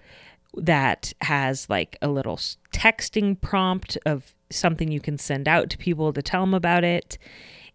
that 0.56 1.14
has 1.22 1.70
like 1.70 1.98
a 2.02 2.08
little 2.08 2.38
texting 2.74 3.40
prompt 3.40 3.98
of 4.06 4.34
something 4.50 4.92
you 4.92 5.00
can 5.00 5.18
send 5.18 5.48
out 5.48 5.70
to 5.70 5.78
people 5.78 6.14
to 6.14 6.22
tell 6.22 6.42
them 6.42 6.54
about 6.54 6.84
it. 6.84 7.18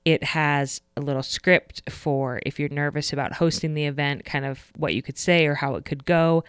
It 0.05 0.25
has 0.25 0.81
a 0.97 1.01
little 1.01 1.23
script 1.23 1.89
for 1.89 2.41
if 2.45 2.59
you're 2.59 2.69
nervous 2.69 3.13
about 3.13 3.35
hosting 3.35 3.75
the 3.75 3.85
event, 3.85 4.25
kind 4.25 4.45
of 4.45 4.73
what 4.77 4.95
you 4.95 5.03
could 5.03 5.19
say 5.19 5.47
or 5.47 5.55
how 5.55 5.77
it 5.77 5.85
could 5.85 6.05
go. 6.05 6.43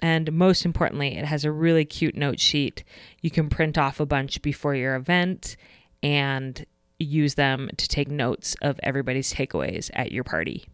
And 0.00 0.32
most 0.32 0.64
importantly, 0.64 1.16
it 1.16 1.24
has 1.24 1.44
a 1.44 1.50
really 1.50 1.84
cute 1.84 2.16
note 2.16 2.38
sheet. 2.38 2.84
You 3.20 3.30
can 3.30 3.48
print 3.48 3.76
off 3.76 4.00
a 4.00 4.06
bunch 4.06 4.40
before 4.42 4.74
your 4.74 4.94
event 4.94 5.56
and 6.02 6.64
use 6.98 7.34
them 7.34 7.70
to 7.76 7.88
take 7.88 8.08
notes 8.08 8.56
of 8.62 8.78
everybody's 8.82 9.32
takeaways 9.32 9.90
at 9.94 10.12
your 10.12 10.24
party. 10.24 10.66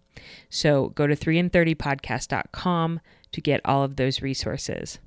So 0.50 0.90
go 0.90 1.06
to 1.06 1.16
3in30podcast.com 1.16 3.00
to 3.32 3.40
get 3.40 3.60
all 3.64 3.82
of 3.82 3.96
those 3.96 4.22
resources. 4.22 4.98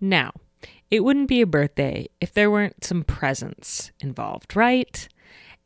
Now, 0.00 0.32
it 0.90 1.04
wouldn't 1.04 1.28
be 1.28 1.40
a 1.40 1.46
birthday 1.46 2.08
if 2.20 2.32
there 2.32 2.50
weren't 2.50 2.84
some 2.84 3.04
presents 3.04 3.90
involved, 4.00 4.56
right? 4.56 5.08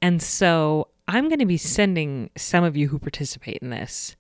And 0.02 0.22
so 0.22 0.88
I'm 1.08 1.28
going 1.28 1.38
to 1.38 1.46
be 1.46 1.56
sending 1.56 2.30
some 2.37 2.64
of 2.64 2.76
you 2.76 2.88
who 2.88 2.98
participate 2.98 3.58
in 3.62 3.70
this 3.70 4.16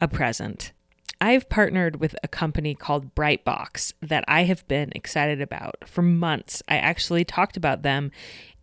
a 0.00 0.08
present. 0.08 0.72
I've 1.20 1.48
partnered 1.48 2.00
with 2.00 2.14
a 2.22 2.28
company 2.28 2.76
called 2.76 3.14
Brightbox 3.16 3.92
that 4.00 4.24
I 4.28 4.44
have 4.44 4.66
been 4.68 4.92
excited 4.94 5.40
about 5.40 5.88
for 5.88 6.02
months. 6.02 6.62
I 6.68 6.76
actually 6.76 7.24
talked 7.24 7.56
about 7.56 7.82
them 7.82 8.12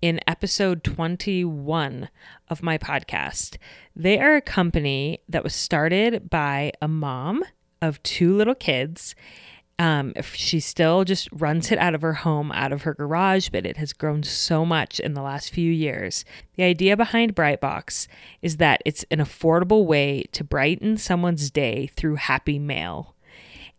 in 0.02 0.22
episode 0.26 0.84
21 0.84 2.10
of 2.48 2.64
my 2.64 2.78
podcast. 2.78 3.58
They 3.94 4.20
are 4.20 4.38
a 4.38 4.42
company 4.42 5.20
that 5.28 5.44
was 5.44 5.54
started 5.54 6.30
by 6.30 6.72
a 6.82 6.88
mom 6.88 7.44
of 7.82 8.02
two 8.04 8.34
little 8.36 8.56
kids 8.56 9.16
um, 9.78 10.14
she 10.24 10.60
still 10.62 11.04
just 11.04 11.28
runs 11.34 11.72
it 11.72 11.78
out 11.80 11.96
of 11.96 12.02
her 12.02 12.14
home, 12.14 12.52
out 12.54 12.72
of 12.72 12.84
her 12.84 12.94
garage, 12.94 13.50
but 13.50 13.66
it 13.66 13.78
has 13.78 13.92
grown 13.92 14.24
so 14.24 14.66
much 14.66 15.00
in 15.02 15.14
the 15.14 15.22
last 15.22 15.54
few 15.54 15.72
years. 15.72 16.24
The 16.56 16.64
idea 16.64 16.96
behind 16.96 17.36
Brightbox 17.36 18.08
is 18.42 18.58
that 18.58 18.82
it's 18.86 19.04
an 19.12 19.20
affordable 19.20 19.86
way 19.86 20.24
to 20.32 20.46
brighten 20.46 20.96
someone's 20.96 21.52
day 21.52 21.88
through 21.88 22.16
happy 22.16 22.58
mail. 22.58 23.16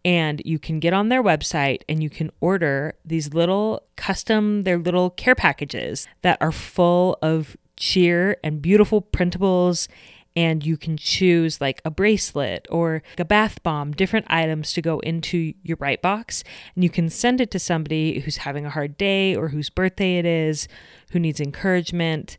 And 0.04 0.42
you 0.44 0.58
can 0.58 0.80
get 0.80 0.92
on 0.92 1.08
their 1.08 1.22
website 1.22 1.82
and 1.88 2.02
you 2.02 2.10
can 2.10 2.30
order 2.40 2.94
these 3.04 3.32
little 3.32 3.82
custom, 3.96 4.62
their 4.62 4.78
little 4.78 5.10
care 5.10 5.34
packages 5.34 6.06
that 6.22 6.38
are 6.40 6.52
full 6.52 7.18
of 7.22 7.56
cheer 7.76 8.36
and 8.44 8.62
beautiful 8.62 9.02
printables 9.02 9.88
and 10.36 10.64
you 10.64 10.76
can 10.76 10.98
choose 10.98 11.62
like 11.62 11.80
a 11.84 11.90
bracelet 11.90 12.68
or 12.70 13.02
a 13.16 13.24
bath 13.24 13.62
bomb, 13.62 13.92
different 13.92 14.26
items 14.28 14.74
to 14.74 14.82
go 14.82 14.98
into 15.00 15.54
your 15.62 15.78
bright 15.78 16.02
box. 16.02 16.44
And 16.74 16.84
you 16.84 16.90
can 16.90 17.08
send 17.08 17.40
it 17.40 17.50
to 17.52 17.58
somebody 17.58 18.20
who's 18.20 18.36
having 18.38 18.66
a 18.66 18.70
hard 18.70 18.98
day 18.98 19.34
or 19.34 19.48
whose 19.48 19.70
birthday 19.70 20.18
it 20.18 20.26
is, 20.26 20.68
who 21.12 21.18
needs 21.18 21.40
encouragement. 21.40 22.36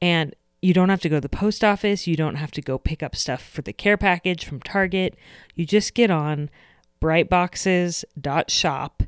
And 0.00 0.36
you 0.62 0.72
don't 0.72 0.88
have 0.88 1.00
to 1.00 1.08
go 1.08 1.16
to 1.16 1.20
the 1.20 1.28
post 1.28 1.64
office. 1.64 2.06
You 2.06 2.14
don't 2.14 2.36
have 2.36 2.52
to 2.52 2.62
go 2.62 2.78
pick 2.78 3.02
up 3.02 3.16
stuff 3.16 3.42
for 3.42 3.62
the 3.62 3.72
care 3.72 3.96
package 3.96 4.44
from 4.44 4.60
Target. 4.60 5.16
You 5.56 5.66
just 5.66 5.94
get 5.94 6.12
on 6.12 6.48
brightboxes.shop 7.00 9.02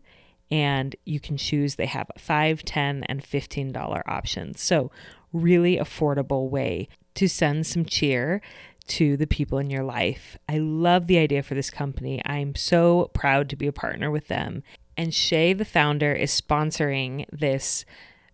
and 0.51 0.97
you 1.05 1.21
can 1.21 1.37
choose. 1.37 1.77
They 1.77 1.87
have 1.87 2.11
5 2.19 2.65
10 2.65 3.05
and 3.05 3.23
$15 3.23 4.03
options. 4.07 4.61
So, 4.61 4.91
really 5.33 5.79
affordable 5.79 6.51
way 6.51 6.89
to 7.15 7.29
send 7.29 7.67
some 7.67 7.85
cheer 7.85 8.41
to 8.87 9.17
the 9.17 9.27
people 9.27 9.59
in 9.59 9.71
your 9.71 9.83
life. 9.83 10.37
I 10.49 10.59
love 10.59 11.07
the 11.07 11.19
idea 11.19 11.43
for 11.43 11.55
this 11.55 11.71
company. 11.71 12.21
I'm 12.27 12.55
so 12.55 13.11
proud 13.15 13.49
to 13.51 13.57
be 13.57 13.67
a 13.67 13.73
partner 13.73 14.11
with 14.11 14.29
them. 14.29 14.63
And 14.97 15.15
Shay, 15.15 15.53
the 15.53 15.65
founder, 15.65 16.13
is 16.13 16.39
sponsoring 16.39 17.27
this 17.33 17.85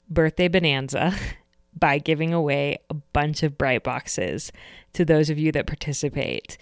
birthday 0.08 0.48
bonanza 0.48 1.14
by 1.78 1.98
giving 1.98 2.34
away 2.34 2.78
a 2.90 2.94
bunch 2.94 3.42
of 3.42 3.56
bright 3.56 3.84
boxes 3.84 4.50
to 4.92 5.04
those 5.04 5.30
of 5.30 5.38
you 5.38 5.52
that 5.52 5.66
participate. 5.66 6.58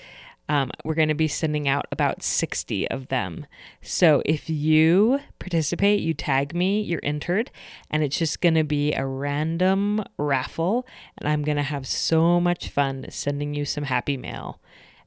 Um, 0.49 0.71
we're 0.85 0.95
going 0.95 1.09
to 1.09 1.15
be 1.15 1.29
sending 1.29 1.69
out 1.69 1.87
about 1.93 2.23
60 2.23 2.89
of 2.91 3.09
them. 3.09 3.47
So 3.83 4.23
if 4.25 4.49
you 4.49 5.21
participate, 5.39 6.01
you 6.01 6.15
tag 6.15 6.55
me, 6.55 6.81
you're 6.81 7.01
entered, 7.03 7.51
and 7.91 8.03
it's 8.03 8.19
just 8.19 8.41
going 8.41 8.55
to 8.55 8.65
be 8.65 8.93
a 8.93 9.05
random 9.05 10.03
raffle. 10.17 10.87
And 11.19 11.29
I'm 11.29 11.43
going 11.43 11.57
to 11.57 11.63
have 11.63 11.87
so 11.87 12.41
much 12.41 12.69
fun 12.69 13.07
sending 13.11 13.55
you 13.55 13.65
some 13.65 13.85
happy 13.85 14.17
mail 14.17 14.61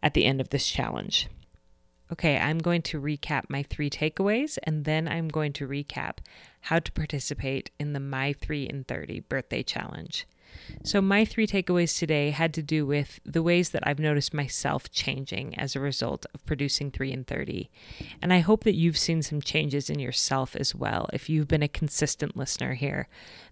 at 0.03 0.13
the 0.13 0.25
end 0.25 0.41
of 0.41 0.49
this 0.49 0.69
challenge. 0.69 1.27
Okay, 2.11 2.37
I'm 2.37 2.57
going 2.57 2.81
to 2.83 2.99
recap 2.99 3.43
my 3.47 3.63
three 3.63 3.89
takeaways 3.89 4.57
and 4.63 4.83
then 4.83 5.07
I'm 5.07 5.29
going 5.29 5.53
to 5.53 5.67
recap 5.67 6.17
how 6.61 6.79
to 6.79 6.91
participate 6.91 7.71
in 7.79 7.93
the 7.93 8.01
My 8.01 8.33
3 8.33 8.65
in 8.65 8.83
30 8.83 9.21
birthday 9.21 9.63
challenge. 9.63 10.27
So, 10.83 11.01
my 11.01 11.25
three 11.25 11.45
takeaways 11.45 11.97
today 11.97 12.31
had 12.31 12.53
to 12.55 12.63
do 12.63 12.85
with 12.85 13.19
the 13.23 13.43
ways 13.43 13.69
that 13.69 13.85
I've 13.85 13.99
noticed 13.99 14.33
myself 14.33 14.89
changing 14.89 15.57
as 15.57 15.75
a 15.75 15.79
result 15.79 16.25
of 16.33 16.45
producing 16.45 16.91
3 16.91 17.11
in 17.11 17.23
30. 17.23 17.69
And 18.21 18.33
I 18.33 18.39
hope 18.39 18.63
that 18.63 18.75
you've 18.75 18.97
seen 18.97 19.21
some 19.21 19.41
changes 19.41 19.89
in 19.89 19.99
yourself 19.99 20.55
as 20.55 20.73
well 20.73 21.07
if 21.13 21.29
you've 21.29 21.47
been 21.47 21.63
a 21.63 21.67
consistent 21.67 22.35
listener 22.35 22.73
here. 22.73 23.07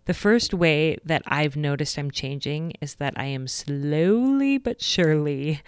The 0.05 0.13
first 0.13 0.53
way 0.53 0.97
that 1.05 1.21
I've 1.27 1.55
noticed 1.55 1.97
I'm 1.97 2.09
changing 2.09 2.73
is 2.81 2.95
that 2.95 3.13
I 3.15 3.25
am 3.25 3.47
slowly 3.47 4.57
but 4.57 4.81
surely 4.81 5.61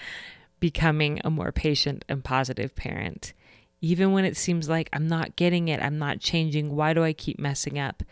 becoming 0.59 1.21
a 1.23 1.29
more 1.29 1.51
patient 1.51 2.05
and 2.09 2.23
positive 2.23 2.75
parent. 2.75 3.33
Even 3.81 4.13
when 4.13 4.25
it 4.25 4.37
seems 4.37 4.69
like 4.69 4.89
I'm 4.93 5.07
not 5.07 5.35
getting 5.35 5.67
it, 5.67 5.81
I'm 5.81 5.97
not 5.97 6.19
changing, 6.19 6.75
why 6.75 6.93
do 6.93 7.03
I 7.03 7.13
keep 7.13 7.39
messing 7.39 7.77
up? 7.77 8.03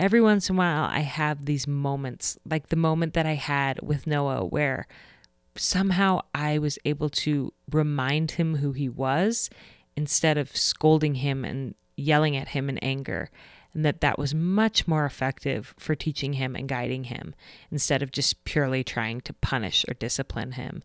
Every 0.00 0.20
once 0.20 0.48
in 0.48 0.56
a 0.56 0.58
while 0.58 0.84
I 0.84 1.00
have 1.00 1.44
these 1.44 1.68
moments, 1.68 2.38
like 2.48 2.68
the 2.68 2.76
moment 2.76 3.12
that 3.14 3.26
I 3.26 3.34
had 3.34 3.80
with 3.82 4.06
Noah, 4.06 4.46
where 4.46 4.86
somehow 5.54 6.22
I 6.34 6.58
was 6.58 6.78
able 6.86 7.10
to 7.10 7.52
remind 7.70 8.32
him 8.32 8.56
who 8.56 8.72
he 8.72 8.88
was 8.88 9.50
instead 9.96 10.38
of 10.38 10.56
scolding 10.56 11.16
him 11.16 11.44
and 11.44 11.74
yelling 11.96 12.34
at 12.34 12.48
him 12.48 12.70
in 12.70 12.78
anger. 12.78 13.30
And 13.74 13.84
that 13.84 14.00
that 14.00 14.18
was 14.18 14.34
much 14.34 14.88
more 14.88 15.04
effective 15.04 15.74
for 15.78 15.94
teaching 15.94 16.32
him 16.32 16.56
and 16.56 16.68
guiding 16.68 17.04
him 17.04 17.34
instead 17.70 18.02
of 18.02 18.10
just 18.10 18.42
purely 18.44 18.82
trying 18.82 19.20
to 19.20 19.34
punish 19.34 19.84
or 19.86 19.94
discipline 19.94 20.52
him. 20.52 20.82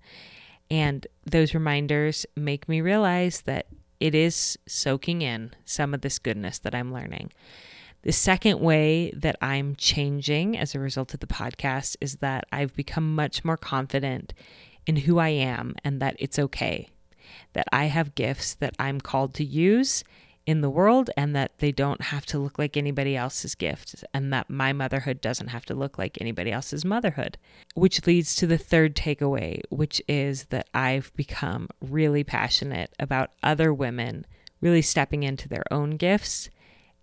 And 0.70 1.08
those 1.26 1.54
reminders 1.54 2.26
make 2.36 2.68
me 2.68 2.82
realize 2.82 3.42
that 3.42 3.68
it 4.00 4.14
is 4.14 4.60
soaking 4.68 5.22
in 5.22 5.52
some 5.64 5.94
of 5.94 6.02
this 6.02 6.20
goodness 6.20 6.60
that 6.60 6.76
I'm 6.76 6.94
learning. 6.94 7.32
The 8.06 8.12
second 8.12 8.60
way 8.60 9.12
that 9.16 9.36
I'm 9.42 9.76
changing 9.76 10.56
as 10.60 10.76
a 10.76 10.80
result 10.80 11.16
of 11.16 11.22
the 11.22 11.26
podcast 11.26 11.96
is 12.00 12.18
that 12.18 12.46
I've 12.52 12.76
become 12.76 13.16
much 13.16 13.44
more 13.44 13.58
confident 13.58 14.32
in 14.86 14.96
who 14.96 15.18
I 15.18 15.30
am 15.30 15.74
and 15.84 16.00
that 16.04 16.16
it's 16.20 16.38
okay, 16.38 16.90
that 17.54 17.66
I 17.74 17.86
have 17.86 18.14
gifts 18.14 18.54
that 18.54 18.76
I'm 18.78 19.02
called 19.02 19.34
to 19.34 19.44
use 19.44 20.04
in 20.46 20.62
the 20.62 20.70
world 20.70 21.10
and 21.18 21.36
that 21.36 21.58
they 21.58 21.72
don't 21.72 22.00
have 22.00 22.28
to 22.28 22.38
look 22.38 22.60
like 22.60 22.78
anybody 22.78 23.18
else's 23.18 23.56
gifts 23.56 24.04
and 24.14 24.32
that 24.32 24.52
my 24.52 24.72
motherhood 24.72 25.20
doesn't 25.20 25.48
have 25.48 25.66
to 25.66 25.74
look 25.74 25.98
like 25.98 26.22
anybody 26.22 26.52
else's 26.52 26.86
motherhood. 26.86 27.40
Which 27.74 28.06
leads 28.06 28.36
to 28.36 28.46
the 28.46 28.60
third 28.60 28.96
takeaway, 28.96 29.62
which 29.72 30.00
is 30.08 30.44
that 30.52 30.70
I've 30.76 31.12
become 31.16 31.70
really 31.82 32.24
passionate 32.24 32.94
about 33.00 33.32
other 33.42 33.74
women 33.74 34.28
really 34.62 34.84
stepping 34.84 35.24
into 35.24 35.50
their 35.50 35.66
own 35.72 35.92
gifts 35.92 36.50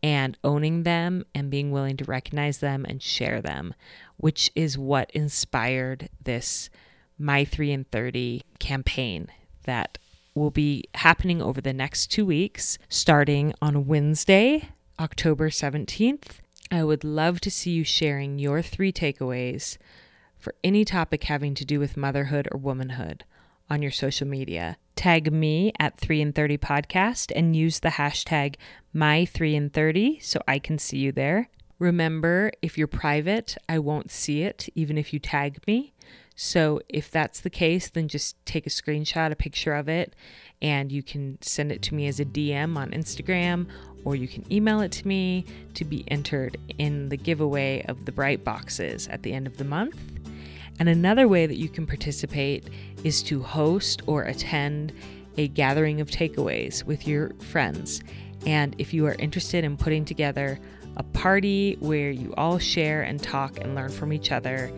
and 0.02 0.36
owning 0.42 0.82
them 0.82 1.24
and 1.34 1.50
being 1.50 1.70
willing 1.70 1.96
to 1.96 2.04
recognize 2.04 2.58
them 2.58 2.84
and 2.88 3.02
share 3.02 3.40
them, 3.40 3.74
which 4.16 4.50
is 4.54 4.76
what 4.76 5.10
inspired 5.12 6.08
this 6.22 6.70
My 7.18 7.44
3 7.44 7.72
and 7.72 7.90
30 7.90 8.42
campaign 8.58 9.28
that 9.64 9.98
will 10.34 10.50
be 10.50 10.84
happening 10.94 11.40
over 11.40 11.60
the 11.60 11.72
next 11.72 12.08
two 12.08 12.26
weeks, 12.26 12.78
starting 12.88 13.52
on 13.60 13.86
Wednesday, 13.86 14.70
October 14.98 15.50
17th. 15.50 16.38
I 16.70 16.82
would 16.84 17.04
love 17.04 17.40
to 17.42 17.50
see 17.50 17.72
you 17.72 17.84
sharing 17.84 18.38
your 18.38 18.62
three 18.62 18.92
takeaways 18.92 19.76
for 20.38 20.54
any 20.64 20.84
topic 20.84 21.24
having 21.24 21.54
to 21.54 21.64
do 21.64 21.78
with 21.78 21.96
motherhood 21.96 22.48
or 22.50 22.58
womanhood 22.58 23.24
on 23.68 23.82
your 23.82 23.90
social 23.90 24.26
media. 24.26 24.76
Tag 24.96 25.32
me 25.32 25.72
at 25.78 25.98
3 25.98 26.22
and 26.22 26.34
30 26.34 26.58
podcast 26.58 27.32
and 27.34 27.56
use 27.56 27.80
the 27.80 27.90
hashtag 27.90 28.56
my3 28.94 29.56
and 29.56 29.72
30 29.72 30.20
so 30.20 30.40
I 30.46 30.58
can 30.58 30.78
see 30.78 30.98
you 30.98 31.12
there. 31.12 31.48
Remember, 31.78 32.52
if 32.62 32.78
you're 32.78 32.86
private, 32.86 33.56
I 33.68 33.78
won't 33.78 34.10
see 34.10 34.42
it 34.42 34.68
even 34.74 34.96
if 34.96 35.12
you 35.12 35.18
tag 35.18 35.58
me. 35.66 35.92
So 36.36 36.80
if 36.88 37.10
that's 37.10 37.40
the 37.40 37.50
case, 37.50 37.90
then 37.90 38.08
just 38.08 38.36
take 38.46 38.66
a 38.66 38.70
screenshot, 38.70 39.32
a 39.32 39.36
picture 39.36 39.74
of 39.74 39.88
it, 39.88 40.14
and 40.60 40.92
you 40.92 41.02
can 41.02 41.38
send 41.42 41.72
it 41.72 41.82
to 41.82 41.94
me 41.94 42.06
as 42.06 42.20
a 42.20 42.24
DM 42.24 42.76
on 42.76 42.90
Instagram 42.90 43.66
or 44.04 44.16
you 44.16 44.28
can 44.28 44.50
email 44.52 44.80
it 44.80 44.92
to 44.92 45.06
me 45.06 45.44
to 45.74 45.84
be 45.84 46.04
entered 46.08 46.56
in 46.78 47.08
the 47.08 47.16
giveaway 47.16 47.84
of 47.88 48.04
the 48.04 48.12
bright 48.12 48.44
boxes 48.44 49.08
at 49.08 49.22
the 49.22 49.32
end 49.32 49.46
of 49.46 49.56
the 49.56 49.64
month. 49.64 49.96
And 50.78 50.88
another 50.88 51.28
way 51.28 51.46
that 51.46 51.56
you 51.56 51.68
can 51.68 51.86
participate 51.86 52.68
is 53.04 53.22
to 53.24 53.42
host 53.42 54.02
or 54.06 54.24
attend 54.24 54.92
a 55.36 55.48
gathering 55.48 56.00
of 56.00 56.10
takeaways 56.10 56.84
with 56.84 57.06
your 57.06 57.30
friends. 57.34 58.02
And 58.46 58.74
if 58.78 58.92
you 58.92 59.06
are 59.06 59.14
interested 59.14 59.64
in 59.64 59.76
putting 59.76 60.04
together 60.04 60.58
a 60.96 61.02
party 61.02 61.76
where 61.80 62.10
you 62.10 62.34
all 62.36 62.58
share 62.58 63.02
and 63.02 63.22
talk 63.22 63.58
and 63.58 63.74
learn 63.74 63.90
from 63.90 64.12
each 64.12 64.32
other, 64.32 64.70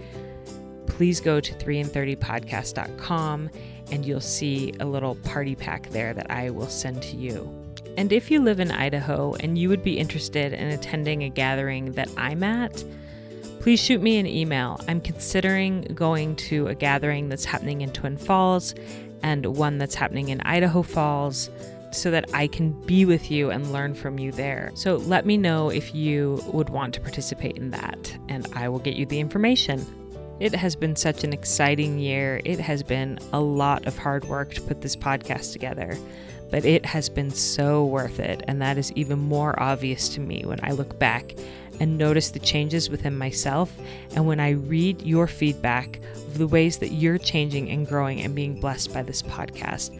please 0.86 1.20
go 1.20 1.40
to 1.40 1.54
3and30podcast.com 1.54 3.50
and 3.90 4.06
you'll 4.06 4.20
see 4.20 4.72
a 4.80 4.84
little 4.84 5.14
party 5.16 5.54
pack 5.54 5.88
there 5.90 6.14
that 6.14 6.30
I 6.30 6.50
will 6.50 6.68
send 6.68 7.02
to 7.02 7.16
you. 7.16 7.52
And 7.96 8.12
if 8.12 8.30
you 8.30 8.40
live 8.40 8.60
in 8.60 8.70
Idaho 8.70 9.34
and 9.34 9.56
you 9.56 9.68
would 9.68 9.82
be 9.82 9.98
interested 9.98 10.52
in 10.52 10.68
attending 10.68 11.22
a 11.22 11.28
gathering 11.28 11.92
that 11.92 12.08
I'm 12.16 12.42
at, 12.42 12.84
please 13.64 13.80
shoot 13.80 14.02
me 14.02 14.18
an 14.18 14.26
email. 14.26 14.78
I'm 14.88 15.00
considering 15.00 15.80
going 15.94 16.36
to 16.36 16.66
a 16.68 16.74
gathering 16.74 17.30
that's 17.30 17.46
happening 17.46 17.80
in 17.80 17.90
Twin 17.92 18.18
Falls 18.18 18.74
and 19.22 19.56
one 19.56 19.78
that's 19.78 19.94
happening 19.94 20.28
in 20.28 20.42
Idaho 20.42 20.82
Falls 20.82 21.48
so 21.90 22.10
that 22.10 22.28
I 22.34 22.46
can 22.46 22.72
be 22.84 23.06
with 23.06 23.30
you 23.30 23.48
and 23.48 23.72
learn 23.72 23.94
from 23.94 24.18
you 24.18 24.32
there. 24.32 24.70
So 24.74 24.96
let 24.96 25.24
me 25.24 25.38
know 25.38 25.70
if 25.70 25.94
you 25.94 26.42
would 26.52 26.68
want 26.68 26.92
to 26.92 27.00
participate 27.00 27.56
in 27.56 27.70
that, 27.70 28.14
and 28.28 28.46
I 28.52 28.68
will 28.68 28.80
get 28.80 28.96
you 28.96 29.06
the 29.06 29.18
information. 29.18 29.82
It 30.40 30.54
has 30.54 30.76
been 30.76 30.94
such 30.94 31.24
an 31.24 31.32
exciting 31.32 31.98
year. 31.98 32.42
It 32.44 32.60
has 32.60 32.82
been 32.82 33.18
a 33.32 33.40
lot 33.40 33.86
of 33.86 33.96
hard 33.96 34.26
work 34.26 34.52
to 34.54 34.60
put 34.60 34.82
this 34.82 34.94
podcast 34.94 35.52
together, 35.52 35.96
but 36.50 36.66
it 36.66 36.84
has 36.84 37.08
been 37.08 37.30
so 37.30 37.86
worth 37.86 38.20
it. 38.20 38.42
And 38.46 38.60
that 38.60 38.76
is 38.76 38.92
even 38.92 39.18
more 39.18 39.58
obvious 39.58 40.10
to 40.10 40.20
me 40.20 40.42
when 40.44 40.60
I 40.62 40.72
look 40.72 40.98
back 40.98 41.34
and 41.80 41.98
notice 41.98 42.30
the 42.30 42.38
changes 42.38 42.90
within 42.90 43.16
myself 43.16 43.76
and 44.14 44.26
when 44.26 44.40
I 44.40 44.50
read 44.50 45.02
your 45.02 45.26
feedback 45.26 46.00
of 46.14 46.38
the 46.38 46.46
ways 46.46 46.78
that 46.78 46.92
you're 46.92 47.18
changing 47.18 47.70
and 47.70 47.86
growing 47.86 48.20
and 48.20 48.34
being 48.34 48.60
blessed 48.60 48.92
by 48.92 49.02
this 49.02 49.22
podcast. 49.22 49.98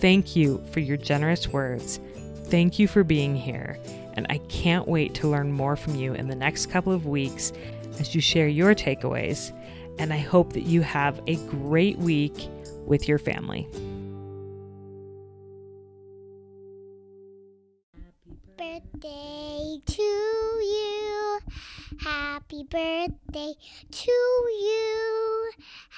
Thank 0.00 0.36
you 0.36 0.62
for 0.70 0.80
your 0.80 0.96
generous 0.96 1.48
words. 1.48 2.00
Thank 2.44 2.78
you 2.78 2.86
for 2.86 3.02
being 3.02 3.34
here. 3.34 3.78
And 4.14 4.26
I 4.30 4.38
can't 4.48 4.88
wait 4.88 5.14
to 5.14 5.28
learn 5.28 5.52
more 5.52 5.76
from 5.76 5.94
you 5.94 6.14
in 6.14 6.28
the 6.28 6.34
next 6.34 6.66
couple 6.66 6.92
of 6.92 7.06
weeks 7.06 7.52
as 7.98 8.14
you 8.14 8.20
share 8.20 8.48
your 8.48 8.74
takeaways 8.74 9.52
and 9.98 10.12
I 10.12 10.18
hope 10.18 10.52
that 10.52 10.64
you 10.64 10.82
have 10.82 11.20
a 11.26 11.36
great 11.36 11.98
week 11.98 12.48
with 12.84 13.08
your 13.08 13.18
family. 13.18 13.68
Happy 22.00 22.62
birthday 22.64 23.54
to 23.90 24.10
you. 24.10 25.50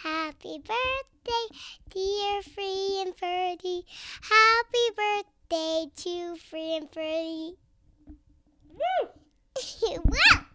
Happy 0.02 0.58
birthday, 0.58 1.56
dear 1.90 2.42
Free 2.42 3.02
and 3.02 3.16
Ferdy. 3.16 3.84
Happy 4.22 4.86
birthday 4.96 5.90
to 5.96 6.36
Free 6.36 6.76
and 6.76 6.92
Ferdy. 6.92 7.56
Woo! 8.70 9.08
Woo! 10.04 10.47